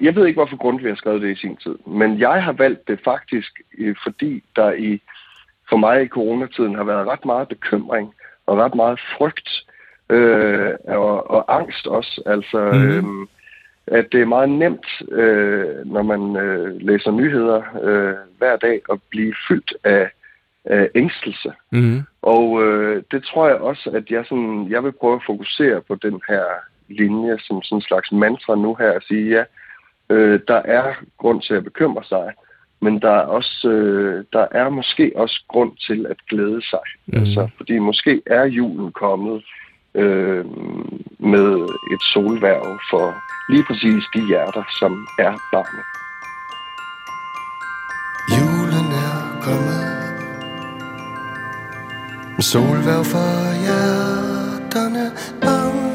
[0.00, 2.88] jeg ved ikke, hvorfor Grundtvig har skrevet det i sin tid, men jeg har valgt
[2.88, 5.00] det faktisk, øh, fordi der i
[5.68, 8.14] for mig i coronatiden har været ret meget bekymring
[8.46, 9.48] og ret meget frygt
[10.10, 12.22] øh, og, og angst også.
[12.26, 13.22] Altså, mm.
[13.22, 13.26] øh,
[13.86, 18.98] at det er meget nemt, øh, når man øh, læser nyheder øh, hver dag, at
[19.10, 20.10] blive fyldt af,
[20.64, 21.52] af ængstelse.
[21.72, 22.00] Mm.
[22.22, 25.94] Og øh, det tror jeg også, at jeg, sådan, jeg vil prøve at fokusere på
[25.94, 26.44] den her
[26.88, 29.44] linje som sådan en slags mantra nu her at sige, ja,
[30.14, 32.32] øh, der er grund til at bekymre sig,
[32.86, 36.86] men der er, også, øh, der er måske også grund til at glæde sig.
[37.06, 37.18] Mm.
[37.20, 39.44] Altså, fordi måske er julen kommet
[39.94, 40.44] øh,
[41.34, 41.50] med
[41.94, 43.06] et solværv for
[43.52, 45.82] lige præcis de hjerter, som er bange.
[48.36, 49.82] Julen er kommet
[52.36, 53.32] med solværv for
[53.64, 55.06] hjerterne
[55.44, 55.86] bange.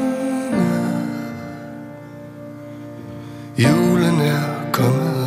[3.63, 5.20] Julen er kommet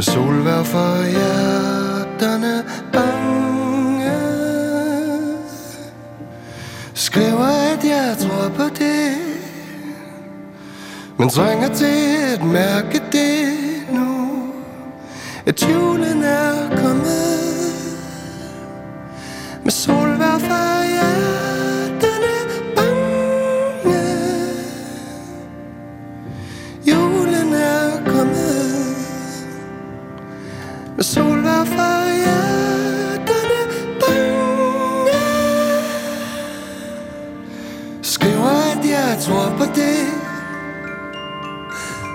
[0.00, 4.12] med solvær for hjerterne bange
[6.94, 9.12] Skriver at jeg tror på det
[11.18, 13.56] Men trænger til at mærke det
[13.92, 14.42] nu.
[15.46, 17.40] At julen er kommet.
[19.64, 20.79] Med solvær for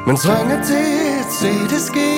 [0.08, 0.88] Men trænger til
[1.20, 2.12] at se det ske.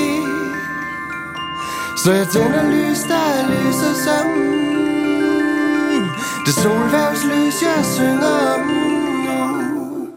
[2.04, 4.28] Så jeg tænder lys, der lyser som
[6.46, 10.08] Det solværvslys, jeg synger om nu.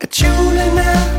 [0.00, 1.15] At julen er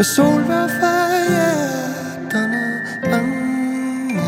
[0.00, 4.20] Med solvær for hjerterne bange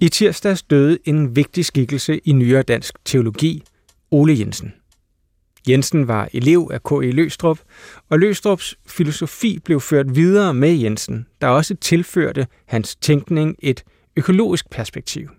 [0.00, 3.62] I tirsdags døde en vigtig skikkelse i nyere dansk teologi,
[4.10, 4.72] Ole Jensen.
[5.68, 7.10] Jensen var elev af K.E.
[7.10, 7.58] Løstrup,
[8.08, 13.84] og Løstrups filosofi blev ført videre med Jensen, der også tilførte hans tænkning et
[14.16, 15.30] økologisk perspektiv.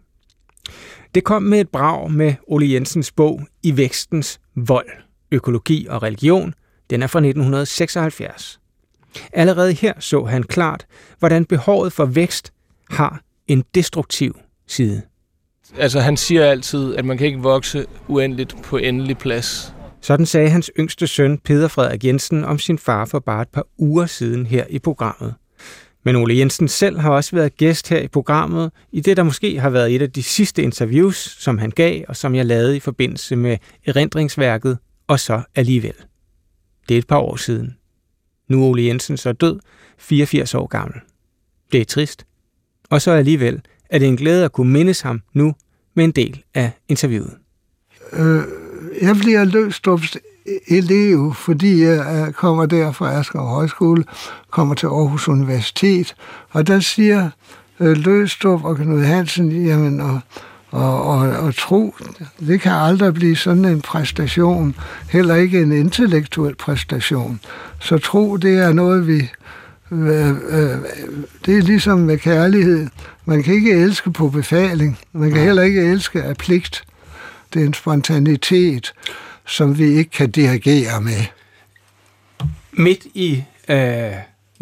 [1.15, 4.89] Det kom med et brag med Ole Jensens bog I vækstens vold,
[5.31, 6.53] økologi og religion.
[6.89, 8.59] Den er fra 1976.
[9.33, 10.85] Allerede her så han klart,
[11.19, 12.53] hvordan behovet for vækst
[12.89, 15.01] har en destruktiv side.
[15.77, 19.73] Altså han siger altid, at man kan ikke vokse uendeligt på endelig plads.
[20.01, 23.65] Sådan sagde hans yngste søn, Peter Frederik Jensen, om sin far for bare et par
[23.77, 25.33] uger siden her i programmet.
[26.03, 29.59] Men Ole Jensen selv har også været gæst her i programmet, i det der måske
[29.59, 32.79] har været et af de sidste interviews, som han gav, og som jeg lavede i
[32.79, 35.93] forbindelse med erindringsværket, og så alligevel.
[36.89, 37.77] Det er et par år siden.
[38.49, 39.59] Nu er Ole Jensen så død,
[39.97, 40.99] 84 år gammel.
[41.71, 42.25] Det er trist.
[42.89, 45.53] Og så alligevel er det en glæde at kunne mindes ham nu
[45.93, 47.33] med en del af interviewet.
[48.13, 48.43] Øh,
[49.01, 49.87] jeg bliver løst
[50.67, 54.03] elev, fordi jeg kommer der fra Asker Højskole,
[54.51, 56.15] kommer til Aarhus Universitet,
[56.49, 57.29] og der siger
[57.79, 60.19] øh, Løstrup og Knud Hansen, jamen, og,
[60.71, 61.95] og, og, og tro,
[62.39, 64.75] det kan aldrig blive sådan en præstation,
[65.09, 67.39] heller ikke en intellektuel præstation.
[67.79, 69.29] Så tro, det er noget, vi...
[69.91, 70.77] Øh, øh,
[71.45, 72.87] det er ligesom med kærlighed.
[73.25, 74.99] Man kan ikke elske på befaling.
[75.13, 76.83] Man kan heller ikke elske af pligt.
[77.53, 78.93] Det er en spontanitet
[79.45, 81.25] som vi ikke kan dirigere med.
[82.71, 84.13] Midt i øh,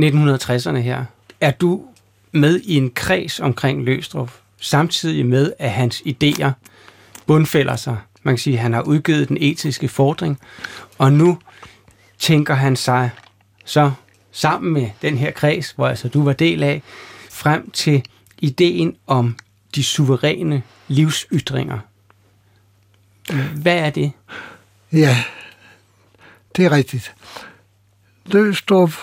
[0.01, 1.05] 1960'erne her,
[1.41, 1.85] er du
[2.31, 6.51] med i en kreds omkring Løstrup, samtidig med, at hans idéer
[7.25, 7.97] bundfælder sig.
[8.23, 10.39] Man kan sige, at han har udgivet den etiske fordring,
[10.97, 11.37] og nu
[12.19, 13.09] tænker han sig
[13.65, 13.91] så
[14.31, 16.81] sammen med den her kreds, hvor altså du var del af,
[17.29, 18.03] frem til
[18.39, 19.35] ideen om
[19.75, 21.79] de suveræne livsytringer.
[23.55, 24.11] Hvad er det?
[24.93, 25.23] Ja,
[26.55, 27.15] det er rigtigt.
[28.25, 28.93] Løstrup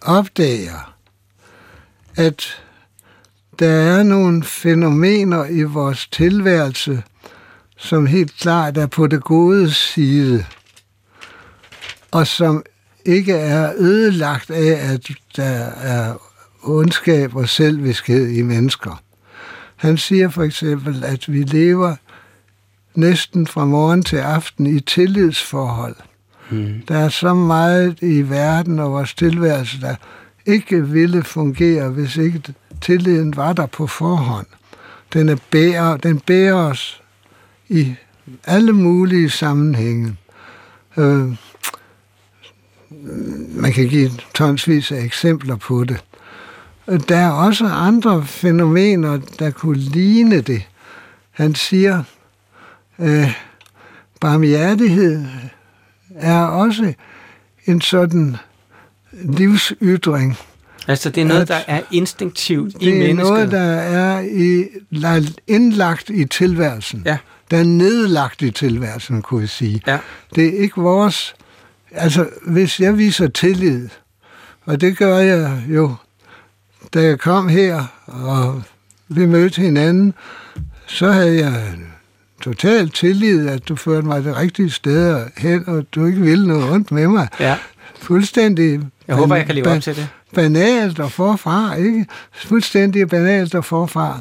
[0.00, 0.94] opdager,
[2.16, 2.62] at
[3.58, 7.02] der er nogle fænomener i vores tilværelse,
[7.76, 10.46] som helt klart er på det gode side,
[12.10, 12.64] og som
[13.04, 16.16] ikke er ødelagt af, at der er
[16.62, 19.02] ondskab og selviskhed i mennesker.
[19.76, 21.96] Han siger for eksempel, at vi lever
[22.96, 25.96] næsten fra morgen til aften i tillidsforhold.
[26.50, 26.82] Mm.
[26.88, 29.94] Der er så meget i verden og vores tilværelse, der
[30.46, 32.42] ikke ville fungere, hvis ikke
[32.80, 34.46] tilliden var der på forhånd.
[35.12, 37.02] Den, er bærer, den bærer os
[37.68, 37.94] i
[38.44, 40.16] alle mulige sammenhænge.
[40.96, 41.36] Øh,
[43.50, 46.04] man kan give tonsvis af eksempler på det.
[47.08, 50.62] Der er også andre fænomener, der kunne ligne det.
[51.30, 52.02] Han siger,
[52.98, 53.32] øh,
[54.20, 55.24] barmhjertighed
[56.14, 56.92] er også
[57.64, 58.36] en sådan
[59.12, 60.36] livsytring.
[60.88, 63.06] Altså det er noget, der er instinktivt i mennesket?
[63.06, 64.64] Det er noget, der er i,
[65.46, 67.02] indlagt i tilværelsen.
[67.04, 67.18] Ja.
[67.50, 69.82] Der er nedlagt i tilværelsen, kunne jeg sige.
[69.86, 69.98] Ja.
[70.34, 71.34] Det er ikke vores...
[71.90, 73.88] Altså, hvis jeg viser tillid,
[74.64, 75.94] og det gør jeg jo,
[76.94, 78.62] da jeg kom her, og
[79.08, 80.14] vi mødte hinanden,
[80.86, 81.74] så havde jeg
[82.42, 86.70] total tillid, at du førte mig det rigtige sted hen, og du ikke ville noget
[86.70, 87.28] ondt med mig.
[87.40, 87.56] Ja.
[88.00, 88.80] Fuldstændig...
[89.08, 90.08] Jeg håber, jeg kan leve op til det.
[90.34, 92.06] Banalt og forfra, ikke?
[92.32, 94.20] Fuldstændig banalt og forfra.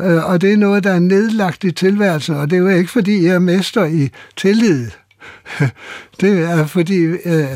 [0.00, 2.90] Øh, og det er noget, der er nedlagt i tilværelsen, og det er jo ikke,
[2.90, 4.90] fordi jeg er mester i tillid.
[6.20, 7.46] Det er, fordi øh,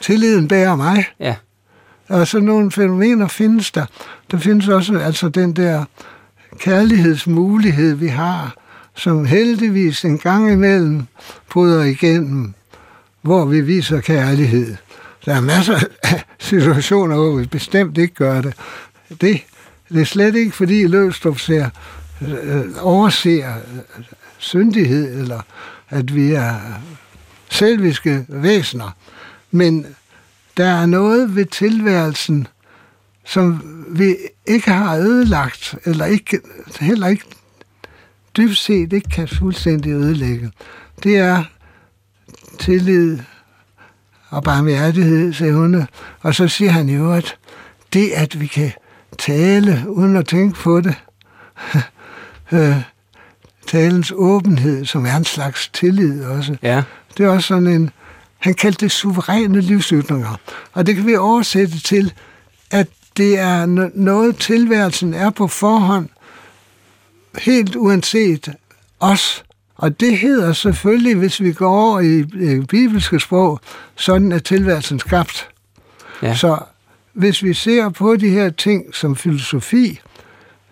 [0.00, 1.04] tilliden bærer mig.
[1.20, 1.34] Ja.
[2.08, 3.86] Og så nogle fænomener findes der.
[4.30, 5.84] Der findes også altså den der
[6.58, 8.54] kærlighedsmulighed, vi har,
[8.96, 11.02] som heldigvis en gang imellem
[11.50, 12.54] bryder igennem,
[13.22, 14.76] hvor vi viser kærlighed.
[15.24, 18.54] Der er masser af situationer, hvor vi bestemt ikke gør det.
[19.20, 19.44] Det,
[19.88, 21.68] det er slet ikke, fordi Løvstrup ser,
[22.22, 24.04] øh, overser øh,
[24.38, 25.40] syndighed, eller
[25.90, 26.54] at vi er
[27.50, 28.96] selviske væsener.
[29.50, 29.86] Men
[30.56, 32.46] der er noget ved tilværelsen,
[33.24, 34.16] som vi
[34.46, 36.40] ikke har ødelagt, eller ikke,
[36.80, 37.24] heller ikke
[38.36, 40.50] dybt set ikke kan fuldstændig ødelægge.
[41.02, 41.44] Det er
[42.58, 43.18] tillid
[44.28, 45.86] og barmhjertighed, siger hun.
[46.20, 47.36] Og så siger han jo, at
[47.92, 48.72] det, at vi kan
[49.18, 50.94] tale uden at tænke på det,
[52.52, 52.76] øh,
[53.66, 56.56] talens åbenhed, som er en slags tillid også.
[56.62, 56.82] Ja.
[57.16, 57.90] Det er også sådan en,
[58.38, 60.40] han kaldte det suveræne livsytringer.
[60.72, 62.12] Og det kan vi oversætte til,
[62.70, 66.08] at det er noget, tilværelsen er på forhånd,
[67.38, 68.48] helt uanset
[69.00, 69.44] os.
[69.74, 73.60] Og det hedder selvfølgelig, hvis vi går over i bibelske sprog,
[73.96, 75.48] sådan er tilværelsen skabt.
[76.22, 76.34] Ja.
[76.34, 76.58] Så
[77.12, 80.00] hvis vi ser på de her ting som filosofi,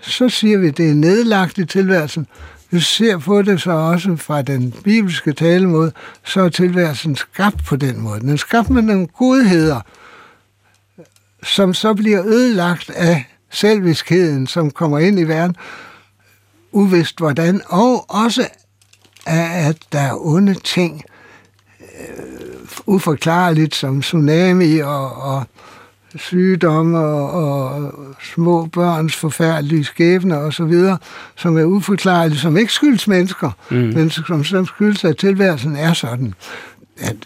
[0.01, 2.27] så siger vi, at det er nedlagt i tilværelsen.
[2.71, 5.93] Hvis vi ser på det så også fra den bibelske talemåde,
[6.25, 8.21] så er tilværelsen skabt på den måde.
[8.21, 9.81] Den er skabt med nogle godheder,
[11.43, 15.57] som så bliver ødelagt af selviskheden, som kommer ind i verden,
[16.75, 18.49] uvist hvordan, og også
[19.27, 21.03] af, at der er onde ting,
[21.81, 22.25] øh,
[22.87, 25.45] uforklarligt som tsunami og, og
[26.17, 27.93] sygdomme og, og
[28.35, 30.99] små børns forfærdelige skæbner og så videre,
[31.37, 33.77] som er uforklarlige, som ikke skyldes mennesker, mm.
[33.77, 36.35] men som, som skyldes, at tilværelsen er sådan.
[37.01, 37.17] At,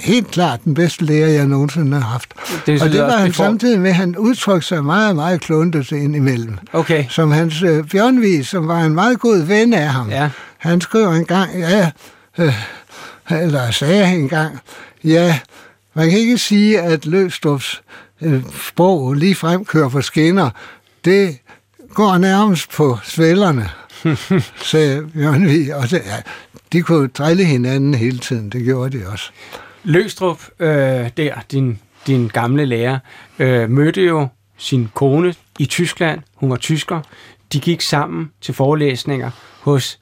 [0.00, 2.34] helt klart den bedste lærer, jeg nogensinde har haft.
[2.66, 6.16] Det og det var han samtidig med, at han udtrykte sig meget, meget kluntet ind
[6.16, 6.58] imellem.
[6.72, 7.04] Okay.
[7.08, 10.10] Som hans øh, Bjørnvis, som var en meget god ven af ham.
[10.10, 10.30] Ja.
[10.58, 11.90] Han skrev en gang, ja,
[12.38, 12.54] øh,
[13.30, 14.58] eller sagde en gang,
[15.04, 15.38] ja,
[15.94, 17.80] man kan ikke sige, at Løgstrup's
[18.22, 20.50] øh, sprog lige frem kører på skinner.
[21.04, 21.38] Det
[21.94, 23.70] går nærmest på svællerne,
[24.56, 25.74] sagde Bjørnvig.
[25.74, 26.16] Og det, ja,
[26.72, 29.30] de kunne drille hinanden hele tiden, det gjorde de også.
[29.84, 32.98] Løgstrup, øh, der, din, din gamle lærer,
[33.38, 36.20] øh, mødte jo sin kone i Tyskland.
[36.34, 37.00] Hun var tysker.
[37.52, 39.30] De gik sammen til forelæsninger
[39.60, 39.98] hos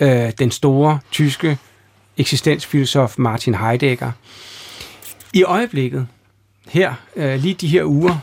[0.00, 1.58] øh, den store tyske
[2.16, 4.12] eksistensfilosof Martin Heidegger.
[5.32, 6.06] I øjeblikket,
[6.68, 8.18] her, øh, lige de her uger,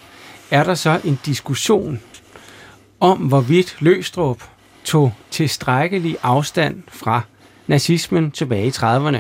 [0.52, 2.02] er der så en diskussion
[3.00, 4.44] om, hvorvidt Løstrup
[4.86, 7.22] tog tilstrækkelig afstand fra
[7.68, 9.18] nazismen tilbage i 30'erne.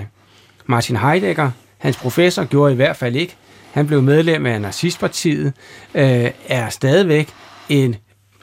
[0.65, 3.35] Martin Heidegger, hans professor, gjorde i hvert fald ikke.
[3.71, 5.53] Han blev medlem af nazistpartiet,
[5.93, 7.29] øh, er stadigvæk
[7.69, 7.95] en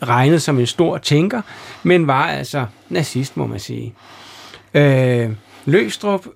[0.02, 1.42] regnet som en stor tænker,
[1.82, 3.94] men var altså nazist, må man sige.
[4.74, 5.30] Øh,
[5.64, 6.26] Løstrup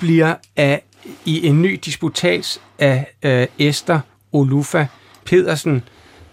[0.00, 0.82] bliver af,
[1.24, 4.00] i en ny disputats af øh, Esther
[4.32, 4.86] Olufa
[5.24, 5.82] Pedersen,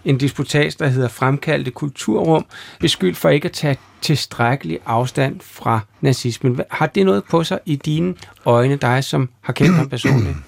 [0.04, 2.46] en disputats, der hedder Fremkaldte Kulturrum,
[2.80, 3.76] beskyldt for ikke at tage
[4.06, 6.60] tilstrækkelig afstand fra nazismen.
[6.70, 10.36] Har det noget på sig i dine øjne, dig som har kendt ham personligt?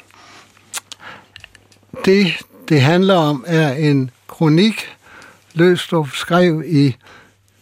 [2.04, 2.26] Det,
[2.68, 4.96] det handler om, er en kronik,
[5.54, 6.96] Løstrup skrev i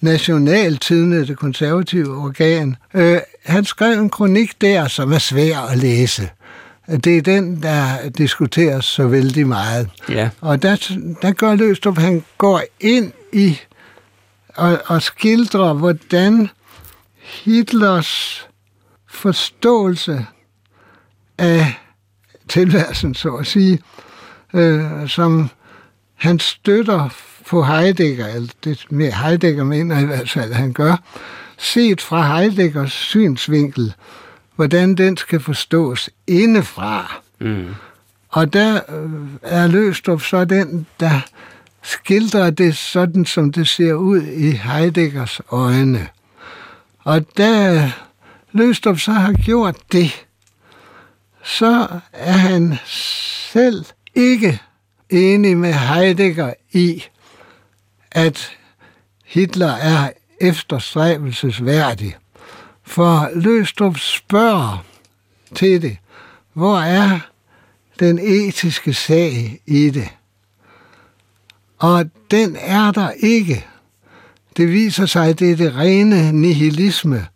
[0.01, 2.77] Nationaltidene, det konservative organ.
[2.95, 6.31] Øh, han skrev en kronik der, som er svær at læse.
[7.05, 9.89] Det er den, der diskuteres så vældig meget.
[10.09, 10.29] Ja.
[10.41, 13.59] Og der, der gør Løstrup, han går ind i
[14.57, 16.49] og, og skildrer, hvordan
[17.19, 18.47] Hitlers
[19.09, 20.27] forståelse
[21.39, 21.75] af
[22.49, 23.79] tilværelsen, så at sige,
[24.55, 25.51] øh, som
[26.15, 27.09] han støtter
[27.49, 30.97] på Heidegger, eller det mere Heidegger mener i hvert fald, at han gør,
[31.59, 33.95] set fra Heideggers synsvinkel,
[34.57, 37.21] hvordan den skal forstås indefra.
[37.41, 37.75] Mm.
[38.29, 39.11] Og der øh,
[39.43, 41.21] er Løstrup så den, der
[41.87, 46.09] skildrer det sådan, som det ser ud i Heideggers øjne.
[46.99, 47.93] Og da
[48.53, 50.27] Løstrup så har gjort det,
[51.45, 52.79] så er han
[53.53, 53.85] selv
[54.15, 54.63] ikke
[55.11, 57.05] enig med Heidegger i,
[58.13, 58.51] at
[59.25, 60.11] Hitler er
[60.41, 62.17] efterstræbelsesværdig.
[62.83, 64.85] For Løstrup spørger
[65.55, 65.97] til det,
[66.53, 67.21] hvor er
[68.01, 70.09] den etiske sag i det?
[71.79, 73.67] Og den er der ikke.
[74.57, 77.27] Det viser sig, at det er det rene nihilisme,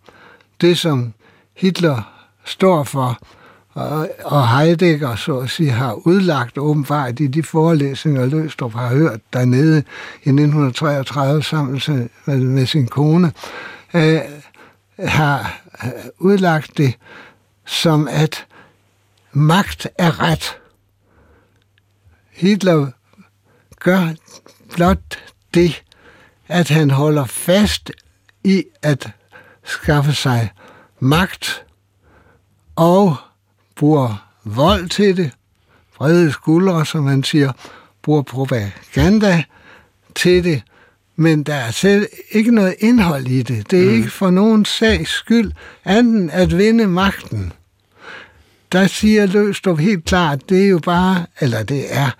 [0.60, 1.12] det som
[1.56, 2.02] Hitler
[2.44, 3.18] står for,
[4.24, 9.78] og Heidegger så at sige, har udlagt åbenbart i de forelæsninger, Løstrup har hørt dernede
[10.22, 11.80] i 1933 sammen
[12.26, 13.32] med, sin kone,
[13.94, 14.20] øh,
[14.98, 16.94] har øh, udlagt det
[17.66, 18.46] som, at
[19.32, 20.56] magt er ret.
[22.30, 22.90] Hitler
[23.80, 24.08] gør
[24.74, 25.18] blot
[25.54, 25.82] det,
[26.48, 27.90] at han holder fast
[28.44, 29.10] i at
[29.64, 30.50] skaffe sig
[31.00, 31.64] magt
[32.76, 33.16] og
[33.76, 35.30] bruger vold til det,
[35.98, 37.52] vrede skuldre, som man siger,
[38.02, 39.44] bruger propaganda
[40.14, 40.62] til det,
[41.16, 43.70] men der er selv ikke noget indhold i det.
[43.70, 43.96] Det er mm.
[43.96, 45.52] ikke for nogen sags skyld,
[45.84, 47.52] anden at vinde magten.
[48.72, 52.10] Der siger Løstrup helt klart, det er jo bare, eller det er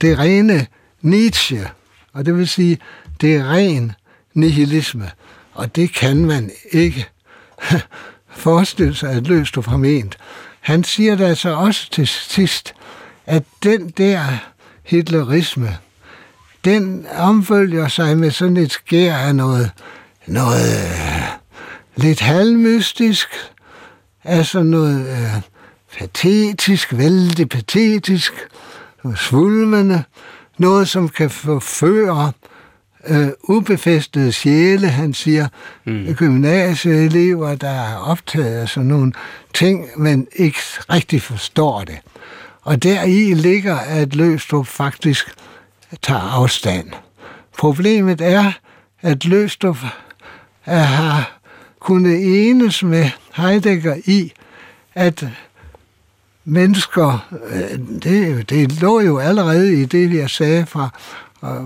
[0.00, 0.66] det rene
[1.02, 1.68] Nietzsche,
[2.12, 2.78] og det vil sige,
[3.20, 3.92] det er ren
[4.34, 5.10] nihilisme,
[5.52, 7.08] og det kan man ikke
[8.30, 10.18] forestille sig, at løst har ment.
[10.60, 12.74] Han siger da altså også til sidst,
[13.26, 14.22] at den der
[14.84, 15.78] hitlerisme,
[16.64, 19.70] den omfølger sig med sådan et skær af noget,
[20.26, 21.22] noget øh,
[21.96, 23.28] lidt halvmystisk,
[24.24, 25.42] altså noget øh,
[25.98, 28.32] patetisk, vældig patetisk,
[29.16, 30.04] svulmende,
[30.58, 32.32] noget som kan forføre
[33.06, 35.48] øh, ubefæstede sjæle, han siger,
[35.86, 36.14] mm.
[36.14, 39.12] gymnasieelever, der er optaget af sådan nogle
[39.54, 40.58] ting, men ikke
[40.92, 41.98] rigtig forstår det.
[42.62, 45.34] Og deri ligger, at Løstrup faktisk
[46.02, 46.90] tager afstand.
[47.58, 48.52] Problemet er,
[49.02, 49.78] at Løstrup
[50.62, 51.40] har
[51.80, 54.32] kunnet enes med Heidegger i,
[54.94, 55.24] at
[56.50, 60.88] mennesker, øh, det, det lå jo allerede i det, jeg sagde fra,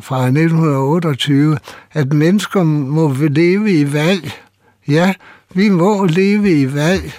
[0.00, 1.58] fra 1928,
[1.92, 4.30] at mennesker må leve i valg.
[4.88, 5.14] Ja,
[5.54, 7.12] vi må leve i valg.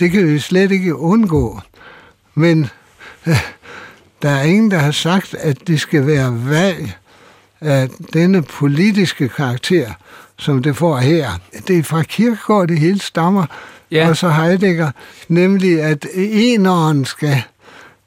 [0.00, 1.60] Det kan vi slet ikke undgå.
[2.34, 2.70] Men
[3.26, 3.36] øh,
[4.22, 6.96] der er ingen, der har sagt, at det skal være valg
[7.60, 9.90] af denne politiske karakter,
[10.38, 11.30] som det får her.
[11.68, 13.46] Det er fra Kirkegaard, det hele stammer,
[13.90, 14.08] ja.
[14.08, 14.90] og så Heidegger,
[15.28, 17.42] nemlig at eneren skal,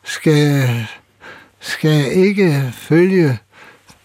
[0.03, 0.69] skal,
[1.59, 3.39] skal ikke følge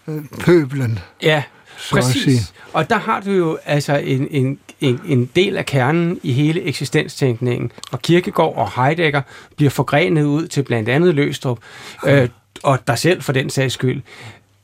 [0.07, 0.99] øh, pøblen.
[1.21, 1.43] Ja,
[1.91, 2.53] præcis.
[2.73, 6.61] Og der har du jo altså en, en, en, en del af kernen i hele
[6.63, 7.71] eksistenstænkningen.
[7.91, 9.21] Og Kierkegaard og Heidegger
[9.55, 11.59] bliver forgrenet ud til blandt andet Løstrup,
[12.05, 12.29] øh,
[12.63, 14.01] og der selv for den sags skyld.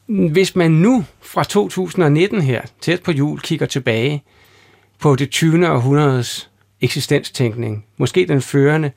[0.07, 4.23] Hvis man nu fra 2019 her, tæt på jul, kigger tilbage
[4.99, 5.69] på det 20.
[5.69, 6.49] århundredes
[6.83, 8.91] eksistenstænkning, måske den førende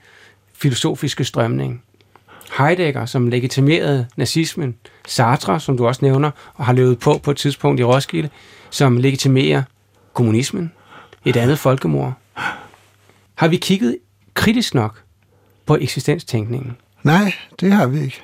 [0.54, 1.82] filosofiske strømning,
[2.58, 4.74] Heidegger, som legitimerede nazismen,
[5.06, 8.30] Sartre, som du også nævner, og har levet på på et tidspunkt i Roskilde,
[8.70, 9.62] som legitimerer
[10.12, 10.72] kommunismen,
[11.24, 12.14] et andet folkemord.
[13.34, 13.98] Har vi kigget
[14.34, 15.02] kritisk nok
[15.66, 16.76] på eksistenstænkningen?
[17.02, 18.22] Nej, det har vi ikke.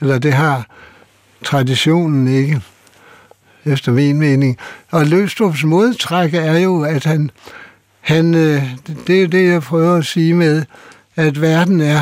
[0.00, 0.66] Eller det har
[1.44, 2.60] traditionen ikke,
[3.64, 4.58] efter min mening.
[4.90, 7.30] Og Løstrups modtræk er jo, at han,
[8.06, 8.62] han øh,
[9.06, 10.64] det er det, jeg prøver at sige med,
[11.16, 12.00] at verden er,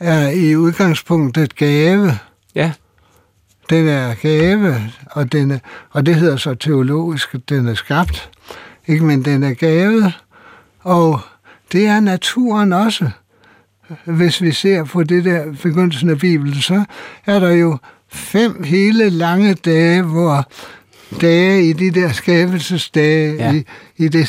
[0.00, 2.12] er i udgangspunktet gave.
[2.54, 2.72] Ja.
[3.70, 4.74] Den er gave,
[5.10, 5.58] og, den er,
[5.90, 8.30] og det hedder så teologisk, at den er skabt.
[8.86, 10.12] Ikke, men den er gave,
[10.80, 11.20] og
[11.72, 13.10] det er naturen også.
[14.04, 16.84] Hvis vi ser på det der begyndelsen af Bibelen, så
[17.26, 20.48] er der jo fem hele lange dage, hvor
[21.20, 23.52] dage i de der skabelsesdage, ja.
[23.52, 23.64] i,
[23.96, 24.28] i det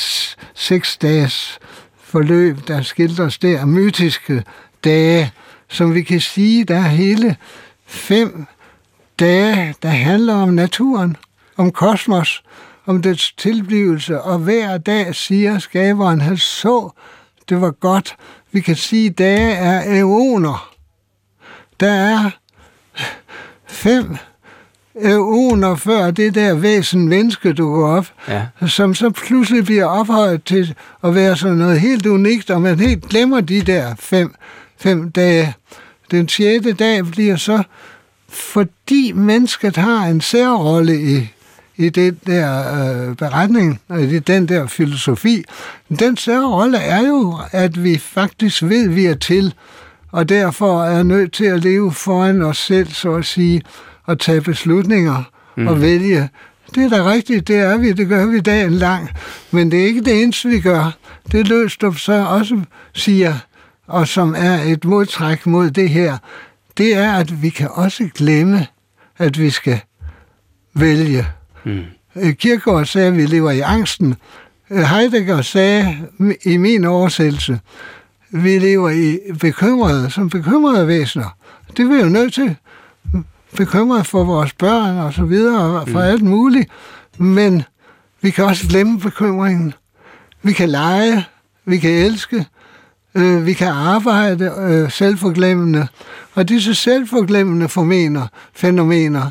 [0.53, 1.59] seks dages
[2.03, 4.43] forløb, der skildres der, mytiske
[4.83, 5.31] dage,
[5.67, 7.35] som vi kan sige, der er hele
[7.85, 8.45] fem
[9.19, 11.17] dage, der handler om naturen,
[11.57, 12.43] om kosmos,
[12.85, 16.89] om dets tilblivelse, og hver dag siger skaberen, han så,
[17.49, 18.15] det var godt.
[18.51, 20.73] Vi kan sige, dage er æoner.
[21.79, 22.29] Der er
[23.67, 24.17] fem
[25.01, 28.67] æoner før det der væsen menneske dukker op, ja.
[28.67, 33.09] som så pludselig bliver ophøjet til at være sådan noget helt unikt, og man helt
[33.09, 34.33] glemmer de der fem,
[34.77, 35.55] fem dage.
[36.11, 37.63] Den sjette dag bliver så,
[38.29, 41.33] fordi mennesket har en særrolle i,
[41.77, 45.43] i det der øh, beretning, og i den der filosofi.
[45.99, 49.53] Den særrolle er jo, at vi faktisk ved, at vi er til,
[50.11, 53.61] og derfor er nødt til at leve foran os selv, så at sige,
[54.07, 55.23] og tage beslutninger
[55.57, 55.67] mm.
[55.67, 56.29] og vælge.
[56.75, 59.09] Det er da rigtigt, det er vi, det gør vi dagen lang,
[59.51, 60.97] men det er ikke det eneste, vi gør.
[61.31, 62.61] Det Løstrup så også
[62.93, 63.33] siger,
[63.87, 66.17] og som er et modtræk mod det her,
[66.77, 68.67] det er, at vi kan også glemme,
[69.17, 69.79] at vi skal
[70.73, 71.27] vælge.
[71.65, 71.83] Mm.
[72.31, 74.15] Kierkegaard sagde, at vi lever i angsten.
[74.69, 75.97] Heidegger sagde
[76.45, 77.59] i min oversættelse,
[78.29, 81.37] vi lever i bekymrede, som bekymrede væsener.
[81.77, 82.55] Det er vi jo nødt til.
[83.55, 86.05] Bekymrede for vores børn og så videre, og for mm.
[86.05, 86.69] alt muligt.
[87.17, 87.63] Men
[88.21, 89.73] vi kan også glemme bekymringen.
[90.43, 91.25] Vi kan lege,
[91.65, 92.45] vi kan elske,
[93.15, 95.87] øh, vi kan arbejde øh, selvforglemmende.
[96.35, 99.29] Og disse selvforglemmende fænomener, fænomener,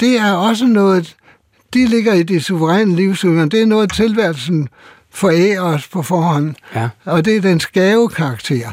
[0.00, 1.16] det er også noget,
[1.74, 3.46] de ligger i det suveræne livsøger.
[3.46, 4.68] Det er noget, tilværelsen
[5.10, 6.54] forærer os på forhånd.
[6.74, 6.88] Ja.
[7.04, 8.70] Og det er den skave karakter.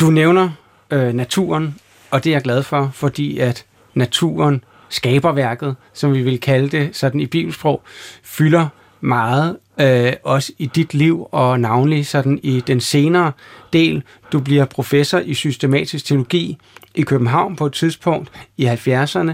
[0.00, 0.50] Du nævner
[0.90, 1.74] øh, naturen,
[2.10, 6.96] og det er jeg glad for, fordi at naturen, skaberværket, som vi vil kalde det
[6.96, 7.82] sådan i bibelsprog,
[8.22, 8.68] fylder
[9.00, 13.32] meget øh, også i dit liv, og navnlig sådan i den senere
[13.72, 14.02] del.
[14.32, 16.58] Du bliver professor i systematisk teologi
[16.94, 19.32] i København på et tidspunkt i 70'erne,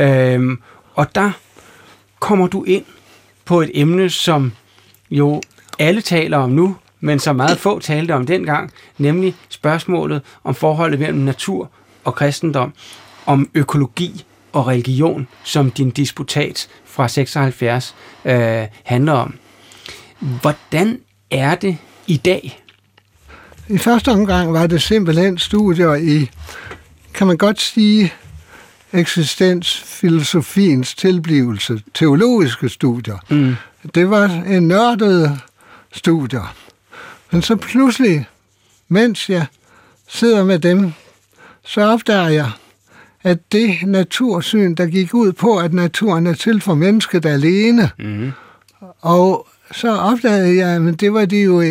[0.00, 0.56] øh,
[0.94, 1.30] og der
[2.20, 2.84] kommer du ind
[3.44, 4.52] på et emne, som
[5.10, 5.40] jo
[5.78, 11.00] alle taler om nu, men som meget få talte om dengang, nemlig spørgsmålet om forholdet
[11.00, 11.70] mellem natur
[12.04, 12.72] og kristendom,
[13.26, 17.94] om økologi og religion, som din disputat fra 76
[18.24, 19.34] øh, handler om.
[20.18, 20.98] Hvordan
[21.30, 21.76] er det
[22.06, 22.62] i dag?
[23.68, 26.30] I første omgang var det simpelthen studier i,
[27.14, 28.12] kan man godt sige,
[28.92, 33.18] eksistensfilosofiens tilblivelse, teologiske studier.
[33.30, 33.54] Mm.
[33.94, 35.40] Det var en nørdet
[35.92, 36.54] studier.
[37.30, 38.26] Men så pludselig,
[38.88, 39.46] mens jeg
[40.08, 40.92] sidder med dem,
[41.64, 42.50] så opdager jeg,
[43.22, 48.32] at det natursyn, der gik ud på, at naturen er til for mennesket alene, mm.
[49.00, 51.62] og så opdagede jeg, at det var de jo,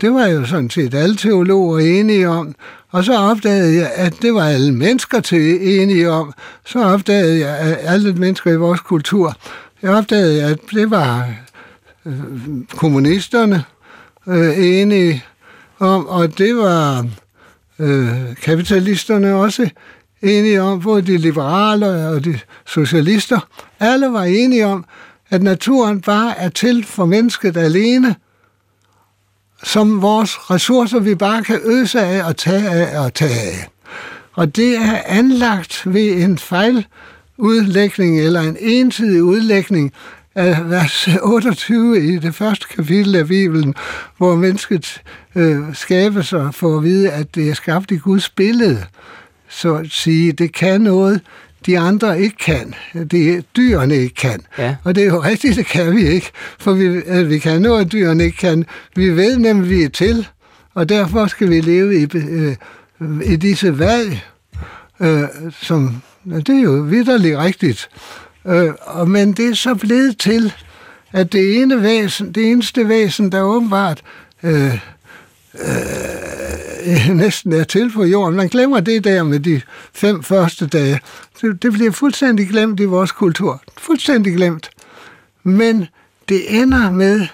[0.00, 2.54] det var jo sådan set alle teologer enige om,
[2.90, 6.32] og så opdagede jeg, at det var alle mennesker til enige om.
[6.66, 9.36] Så opdagede jeg, at alle mennesker i vores kultur,
[9.82, 11.34] jeg opdagede, at det var
[12.06, 12.14] øh,
[12.76, 13.64] kommunisterne
[14.26, 15.24] øh, enige
[15.78, 17.06] om, og det var
[17.80, 19.70] øh, kapitalisterne også
[20.22, 23.48] enige om, både de liberale og de socialister.
[23.80, 24.84] Alle var enige om,
[25.30, 28.14] at naturen bare er til for mennesket alene,
[29.62, 33.68] som vores ressourcer, vi bare kan øse af og tage af og tage af.
[34.32, 39.92] Og det er anlagt ved en fejludlægning eller en ensidig udlægning
[40.34, 43.74] af vers 28 i det første kapitel af Bibelen,
[44.16, 45.02] hvor mennesket
[45.34, 48.84] øh, skabes og får at vide, at det er skabt i Guds billede.
[49.48, 51.20] Så at sige, det kan noget,
[51.66, 52.74] de andre ikke kan.
[53.10, 54.40] Det dyrene ikke kan.
[54.58, 54.76] Ja.
[54.84, 56.30] Og det er jo rigtigt, det kan vi ikke.
[56.58, 56.88] For vi,
[57.24, 58.64] vi kan noget, dyrene ikke kan.
[58.96, 60.28] Vi ved nemlig, vi er til,
[60.74, 62.56] og derfor skal vi leve i, øh,
[63.24, 64.20] i disse valg,
[65.00, 65.22] øh,
[65.52, 67.88] som, det er jo vidderligt rigtigt.
[68.46, 70.52] Øh, men det er så blevet til,
[71.12, 74.02] at det, ene væsen, det eneste væsen, der åbenbart
[74.42, 74.74] øh,
[75.54, 78.36] øh, næsten er til på jorden.
[78.36, 79.60] Man glemmer det der med de
[79.94, 81.00] fem første dage.
[81.40, 83.62] Det, det bliver fuldstændig glemt i vores kultur.
[83.78, 84.70] Fuldstændig glemt.
[85.42, 85.86] Men
[86.28, 87.26] det ender med,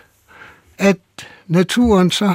[0.78, 0.98] at
[1.48, 2.34] naturen så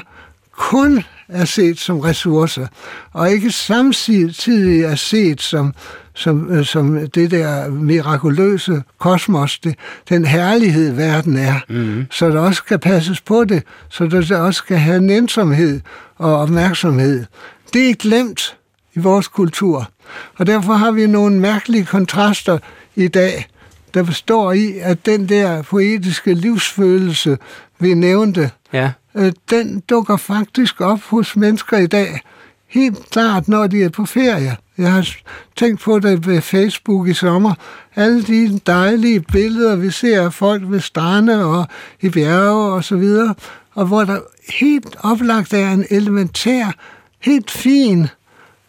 [0.52, 2.68] kun er set som ressourcer,
[3.14, 5.74] og ikke samtidig er set som,
[6.14, 9.76] som, øh, som det der mirakuløse kosmos, det,
[10.10, 11.60] den herlighed, verden er.
[11.70, 12.06] Mm.
[12.12, 15.82] Så der også skal passes på det, så der også skal have nænsomhed
[16.18, 17.26] og opmærksomhed.
[17.74, 18.58] Det er glemt
[18.96, 19.90] i vores kultur,
[20.38, 22.58] og derfor har vi nogle mærkelige kontraster
[22.96, 23.48] i dag,
[23.94, 27.38] der består i, at den der poetiske livsfølelse,
[27.80, 32.22] vi nævnte, ja øh, den dukker faktisk op hos mennesker i dag,
[32.68, 34.58] helt klart, når de er på ferie.
[34.78, 35.08] Jeg har
[35.56, 37.54] tænkt på det ved Facebook i sommer.
[37.96, 41.68] Alle de dejlige billeder, vi ser af folk ved strande og
[42.02, 43.36] i bjerge og så videre,
[43.74, 44.20] og hvor der
[44.60, 46.76] helt oplagt er en elementær,
[47.20, 48.08] helt fin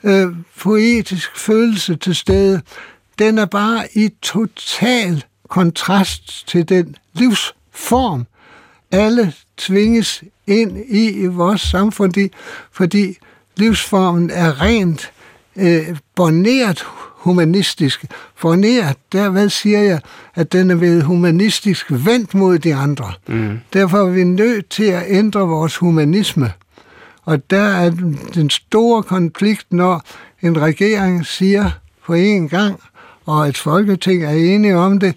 [0.05, 0.29] øh,
[0.61, 2.61] poetisk følelse til stede.
[3.19, 8.27] Den er bare i total kontrast til den livsform,
[8.91, 12.31] alle tvinges ind i vores samfund,
[12.73, 13.19] fordi
[13.57, 15.13] livsformen er rent
[15.57, 16.85] øh, borneret
[17.23, 18.05] humanistisk.
[18.41, 20.01] Borneret, der hvad siger jeg,
[20.35, 23.13] at den er ved humanistisk vendt mod de andre.
[23.29, 23.59] Mm.
[23.73, 26.53] Derfor er vi nødt til at ændre vores humanisme.
[27.25, 27.91] Og der er
[28.35, 30.03] den store konflikt, når
[30.43, 31.71] en regering siger
[32.07, 32.81] på én gang,
[33.27, 35.15] og et folketing er enige om det,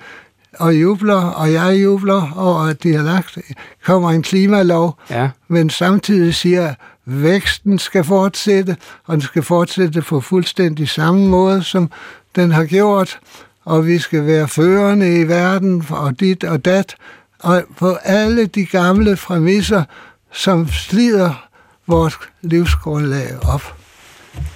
[0.59, 3.37] og jubler, og jeg jubler over, at de har lagt,
[3.85, 5.29] kommer en klimalov, ja.
[5.47, 6.75] men samtidig siger, at
[7.05, 11.91] væksten skal fortsætte, og den skal fortsætte på fuldstændig samme måde, som
[12.35, 13.19] den har gjort,
[13.65, 16.95] og vi skal være førende i verden, og dit og dat,
[17.39, 19.83] og på alle de gamle præmisser,
[20.31, 21.47] som slider
[21.87, 23.75] vores livsgrundlag op.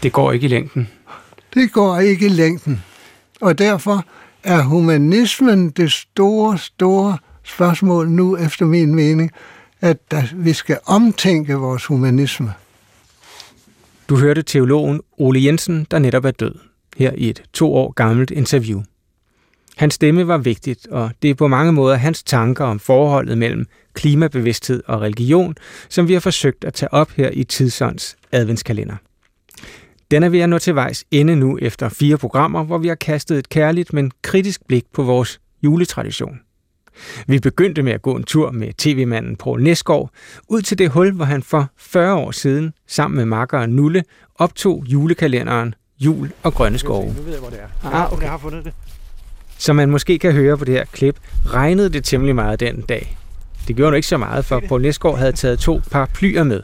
[0.03, 0.89] Det går ikke i længden.
[1.53, 2.83] Det går ikke i længden.
[3.41, 4.05] Og derfor
[4.43, 9.31] er humanismen det store, store spørgsmål nu, efter min mening,
[9.81, 12.53] at vi skal omtænke vores humanisme.
[14.09, 16.55] Du hørte teologen Ole Jensen, der netop er død,
[16.97, 18.81] her i et to år gammelt interview.
[19.77, 23.65] Hans stemme var vigtigt, og det er på mange måder hans tanker om forholdet mellem
[23.93, 25.55] klimabevidsthed og religion,
[25.89, 28.95] som vi har forsøgt at tage op her i Tidsånds adventskalender.
[30.12, 32.95] Den er ved at nå til vejs ende nu efter fire programmer, hvor vi har
[32.95, 36.39] kastet et kærligt, men kritisk blik på vores juletradition.
[37.28, 40.12] Vi begyndte med at gå en tur med tv-manden Paul Næsgaard
[40.47, 44.03] ud til det hul, hvor han for 40 år siden sammen med makkeren Nulle
[44.36, 47.05] optog julekalenderen Jul og Grønne Skove.
[47.05, 47.93] Nu ved jeg, hvor det er.
[47.93, 48.24] Ah, okay.
[48.24, 48.74] Jeg har fundet det.
[49.57, 53.18] Som man måske kan høre på det her klip, regnede det temmelig meget den dag.
[53.68, 56.64] Det gjorde nu ikke så meget, for Poul Næsgaard havde taget to paraplyer med,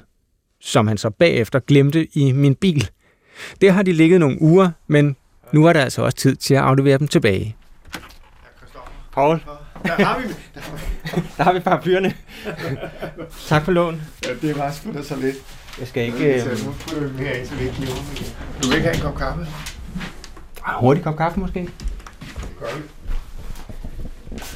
[0.62, 2.89] som han så bagefter glemte i min bil.
[3.61, 5.15] Der har de ligget nogle uger, men
[5.51, 7.55] nu er der altså også tid til at aflevere dem tilbage.
[9.13, 9.39] Paul,
[9.83, 10.23] Der har vi,
[11.38, 12.13] der har vi paraplyerne.
[13.47, 14.01] tak for lån.
[14.25, 15.36] ja, det var sgu da så lidt.
[15.79, 16.33] Jeg skal Nu ikke...
[16.49, 17.75] Øh, putter vi mere ind, så vi ikke.
[18.63, 19.47] Du vil ikke have en kop kaffe?
[20.79, 21.69] hurtig kop kaffe måske?
[22.59, 22.81] Gør vi.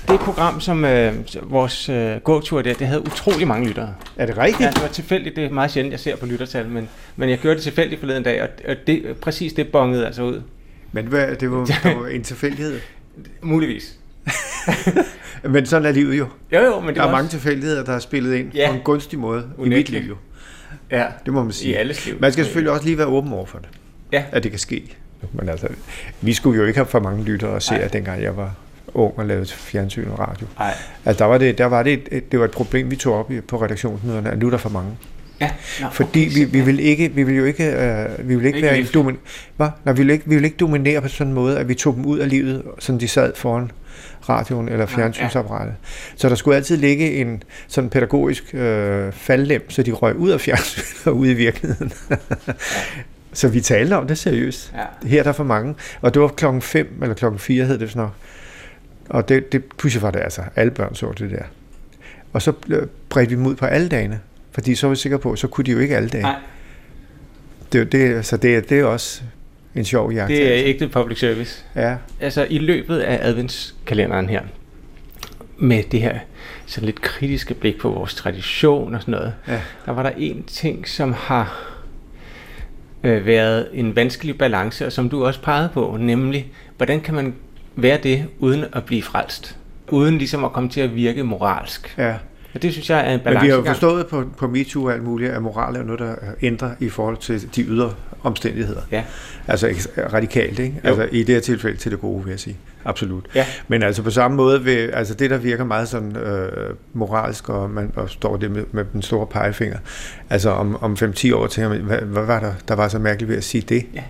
[0.07, 1.13] Det program, som øh,
[1.43, 3.93] vores øh, gåtur der, det havde utrolig mange lyttere.
[4.17, 4.61] Er det rigtigt?
[4.61, 5.35] Ja, det var tilfældigt.
[5.35, 8.23] Det er meget sjældent, jeg ser på lyttertal, men, men jeg gjorde det tilfældigt forleden
[8.23, 10.41] dag, og, og det, præcis det bongede altså ud.
[10.91, 12.79] Men hvad, det var, det var en tilfældighed.
[13.41, 13.95] Muligvis.
[15.43, 16.27] Men sådan er livet jo.
[16.53, 18.67] Jo, jo, men det Der er mange også- tilfældigheder, der har spillet ind Ja.
[18.69, 20.03] på en gunstig måde i mit Unægteligt.
[20.03, 20.11] liv.
[20.11, 20.17] jo.
[20.97, 21.71] Ja, Det må man sige.
[21.71, 22.15] i alles liv.
[22.19, 23.67] Man skal selvfølgelig også lige være åben over for det.
[24.11, 24.23] Ja.
[24.31, 24.95] At det kan ske.
[25.33, 25.67] Men altså,
[26.21, 28.55] vi skulle jo ikke have for mange lyttere og seere, dengang jeg var
[28.93, 30.47] ung og lavede fjernsyn og radio.
[30.59, 30.73] Nej.
[31.05, 33.31] Altså, der var det, der var det, et, det var et problem, vi tog op
[33.31, 34.91] i, på redaktionsmøderne, at nu er der for mange.
[35.41, 35.51] Ja.
[35.81, 38.67] Nå, Fordi vi, vi vil ikke, vi vil jo ikke, øh, vi vil ikke, Ikke
[38.67, 39.17] være en domin,
[39.57, 39.69] hva?
[39.85, 42.05] Vi vil ikke, vi vil ikke dominere på sådan en måde, at vi tog dem
[42.05, 43.71] ud af livet, sådan de sad foran
[44.29, 45.73] radioen eller fjernsynsapparatet.
[46.15, 50.41] Så der skulle altid ligge en sådan pædagogisk øh, faldlem, så de røg ud af
[50.41, 51.91] fjernsynet og ud i virkeligheden.
[53.33, 54.73] så vi talte om det seriøst.
[54.75, 55.07] Ja.
[55.07, 55.75] Her er der for mange.
[56.01, 58.13] Og det var klokken 5 eller klokken 4 hed det sådan noget.
[59.09, 61.43] Og det, det pludselig var det altså, alle børn så det der.
[62.33, 62.51] Og så
[63.09, 64.19] bredte vi dem ud på alle dagene.
[64.51, 66.21] Fordi så var vi sikre på, så kunne de jo ikke alle dage.
[66.21, 66.35] Nej.
[67.73, 69.21] Det, det, så det, er- det er også
[69.75, 70.27] en sjov jagt.
[70.29, 71.63] Det er ægte public service.
[71.75, 71.95] Ja.
[72.19, 74.41] Altså i løbet af adventskalenderen her,
[75.57, 76.19] med det her
[76.65, 79.61] sådan lidt kritiske blik på vores tradition og sådan noget, Ja.
[79.85, 81.73] der var der en ting, som har
[83.03, 87.33] øh, været en vanskelig balance, og som du også pegede på, nemlig, hvordan kan man
[87.81, 89.55] være det, uden at blive frelst?
[89.91, 91.95] Uden ligesom at komme til at virke moralsk.
[91.97, 92.15] Ja.
[92.53, 93.45] Og det synes jeg er en Men balance.
[93.45, 96.15] vi har jo forstået på, på MeToo og alt muligt, at moral er noget, der
[96.41, 98.81] ændrer i forhold til de ydre omstændigheder.
[98.91, 99.03] Ja.
[99.47, 100.81] Altså radikalt, ikke?
[100.83, 100.89] Jo.
[100.89, 102.57] Altså i det her tilfælde til det gode, vil jeg sige.
[102.85, 103.25] Absolut.
[103.35, 103.45] Ja.
[103.67, 107.69] Men altså på samme måde, vil, altså det der virker meget sådan øh, moralsk, og
[107.69, 109.77] man og står det med, med den store pegefinger,
[110.29, 113.29] altså om, om 5-10 år tænker man, hvad, hvad var der, der var så mærkeligt
[113.29, 113.85] ved at sige det?
[113.93, 114.03] Ja.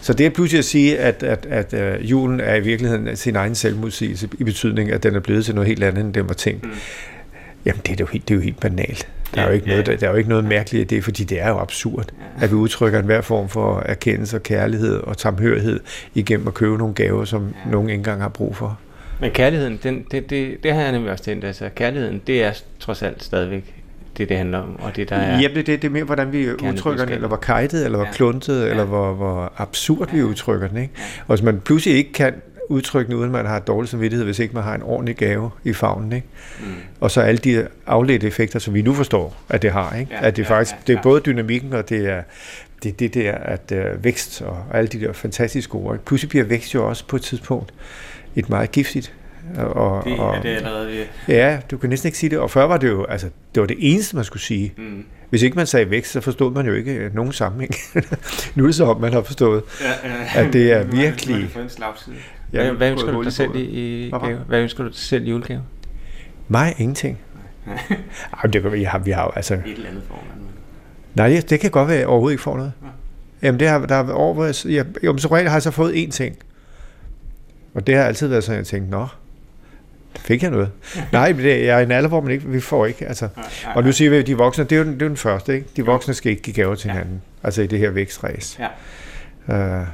[0.00, 3.36] Så det er pludselig at sige, at, at, at øh, julen er i virkeligheden sin
[3.36, 6.34] egen selvmodsigelse, i betydning, at den er blevet til noget helt andet, end den var
[6.34, 6.64] tænkt.
[6.64, 6.70] Mm.
[7.64, 9.08] Jamen, det er, jo helt, det er jo helt banalt.
[9.34, 9.92] Der er, Ja, jo ikke ja, noget, ja.
[9.92, 12.06] der, der er jo ikke noget mærkeligt i det, fordi det er jo absurd,
[12.40, 15.80] at vi udtrykker enhver form for erkendelse og kærlighed og samhørighed
[16.14, 18.78] igennem at købe nogle gaver, som nogen ikke engang har brug for.
[19.20, 21.44] Men kærligheden, den, det, det, det har jeg nemlig også tænkt.
[21.44, 23.81] Altså, kærligheden, det er trods alt stadigvæk
[24.22, 24.80] det, det handler om.
[24.80, 25.40] Og det, der er...
[25.40, 28.06] Jamen, det, det, det er mere, hvordan vi udtrykker den, eller hvor kajtet, eller hvor
[28.06, 28.12] Ja.
[28.12, 28.88] kluntet, eller Ja.
[28.88, 30.76] hvor, hvor absurd vi udtrykker den.
[30.76, 30.94] Ikke?
[31.26, 32.34] Og hvis man pludselig ikke kan
[32.68, 35.72] udtrykke den, uden man har dårlig samvittighed, hvis ikke man har en ordentlig gave i
[35.72, 36.12] favnen.
[36.12, 36.26] Ikke?
[36.60, 36.66] Mm.
[37.00, 39.94] Og så alle de afledte effekter, som vi nu forstår, at det har.
[39.96, 40.12] Ikke?
[40.14, 41.02] Ja, at det ja, faktisk, ja, det er ja.
[41.02, 42.22] både dynamikken, og det er
[42.82, 45.94] det, det der, at øh, vækst og alle de der fantastiske ord.
[45.94, 46.04] Ikke?
[46.04, 47.72] Pludselig bliver vækst jo også på et tidspunkt
[48.36, 49.12] et meget giftigt.
[49.56, 51.06] Og, Det og, er det allerede.
[51.28, 52.38] Ja, du kan næsten ikke sige det.
[52.38, 54.74] Og før var det jo, altså, det var det eneste, man skulle sige.
[54.76, 55.04] Mm.
[55.30, 57.74] Hvis ikke man sagde vækst, så forstod man jo ikke øh, nogen sammenhæng.
[58.54, 60.44] nu er det så om, man har forstået, Ja, ja.
[60.46, 61.50] at det er virkelig...
[62.52, 64.36] Ja, Hvad, ønsker du dig selv i, gave?
[64.36, 65.62] Hvad ønsker du dig selv i julegave?
[66.48, 67.18] Mig ingenting.
[68.42, 69.54] Ej, det kan vi har, vi har jo, altså...
[69.54, 70.40] Et eller andet formand.
[71.14, 72.72] Nej, det, det kan godt være, at jeg overhovedet ikke får noget.
[73.42, 75.92] Jamen, det har, der har over, hvor jeg, jeg, som regel har jeg så fået
[75.92, 76.36] én ting.
[77.74, 79.06] Og det har altid været sådan, at jeg tænkte, nå,
[80.18, 80.70] fik jeg noget?
[81.12, 83.28] Nej, det, er en alder, hvor man ikke, vi får ikke, altså.
[83.74, 85.54] Og nu siger vi, at de voksne, det er jo den, det er den første,
[85.54, 85.66] ikke?
[85.76, 87.22] De voksne skal ikke give gaver til hinanden.
[87.42, 88.58] Altså i det her vækstræs.
[88.58, 88.68] Ja.
[89.46, 89.86] Ved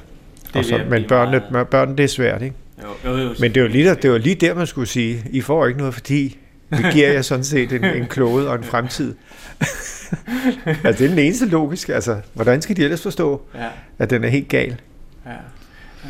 [0.55, 2.55] og så, men børnene, meget- børnene, det er svært, ikke?
[3.05, 5.25] Jo, jo, jo, Men det var, lige der, det var lige der, man skulle sige,
[5.31, 6.39] I får ikke noget, fordi
[6.71, 9.15] vi giver jer sådan set en, en klode og en fremtid.
[10.67, 11.95] altså, det er den eneste logiske.
[11.95, 13.67] Altså, hvordan skal de ellers forstå, Ja.
[13.99, 14.77] at den er helt gal?
[15.27, 15.31] Ja,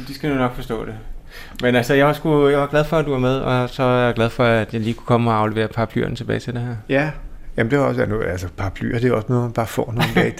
[0.08, 0.94] de skal jo nok forstå det.
[1.62, 3.82] Men altså, jeg var, sgu, jeg var glad for, at du var med, og så
[3.82, 6.62] er jeg glad for, at jeg lige kunne komme og aflevere paraplyen tilbage til det
[6.62, 6.74] her.
[6.88, 7.10] Ja.
[7.56, 10.34] Jamen, det er også, altså paraplyer, det er også noget, man bare får nogle dage.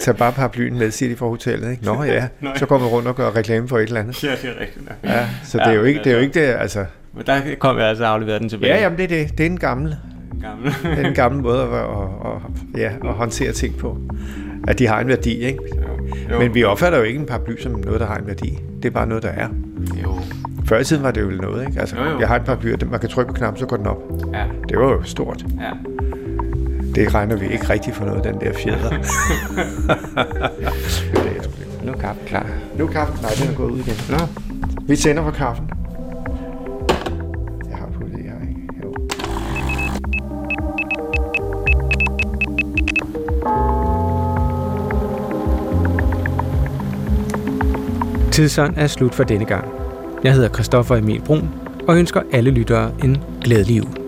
[0.00, 1.84] Tag bare paraplyen med, siger de fra hotellet, ikke?
[1.84, 4.24] Nå ja, så går man rundt og gør reklame for et eller andet.
[4.24, 4.84] Ja, det er rigtigt.
[5.04, 6.84] Ja, så det er jo ikke det, er jo ikke det, altså...
[7.14, 8.74] Men der kom jeg altså og afleverede den tilbage.
[8.74, 9.38] Ja, jamen, det er det.
[9.38, 9.96] Det er en gammel,
[10.42, 10.74] Gammel.
[10.96, 11.82] det er en gammel måde at, at,
[12.74, 13.98] at, ja, at håndtere ting på.
[14.68, 15.58] At de har en værdi, ikke?
[15.76, 15.97] Jo.
[16.38, 18.58] Men vi opfatter jo ikke en paraply som noget, der har en værdi.
[18.82, 19.48] Det er bare noget, der er.
[20.02, 20.14] Jo.
[20.64, 21.80] Før i tiden var det jo noget, ikke?
[21.80, 22.18] Altså, Jo, jo.
[22.20, 24.02] jeg har en paraply, og man kan trykke på knappen, så går den op.
[24.34, 24.44] Ja.
[24.68, 25.44] Det var jo stort.
[25.60, 25.70] Ja.
[26.94, 28.90] Det regner vi ikke rigtig for noget, den der fjeder.
[28.90, 28.98] det
[31.16, 31.42] er jeg.
[31.84, 32.46] Nu er kaffen klar.
[32.78, 33.18] Nu er kaffen.
[33.22, 33.94] Nej, den er gået ud igen.
[34.10, 34.18] Nå.
[34.86, 35.70] Vi tænder for kaffen.
[48.38, 49.64] Tidsånd er slut for denne gang.
[50.24, 51.48] Jeg hedder Christoffer Emil Brun
[51.88, 54.07] og ønsker alle lyttere en glædelig uge.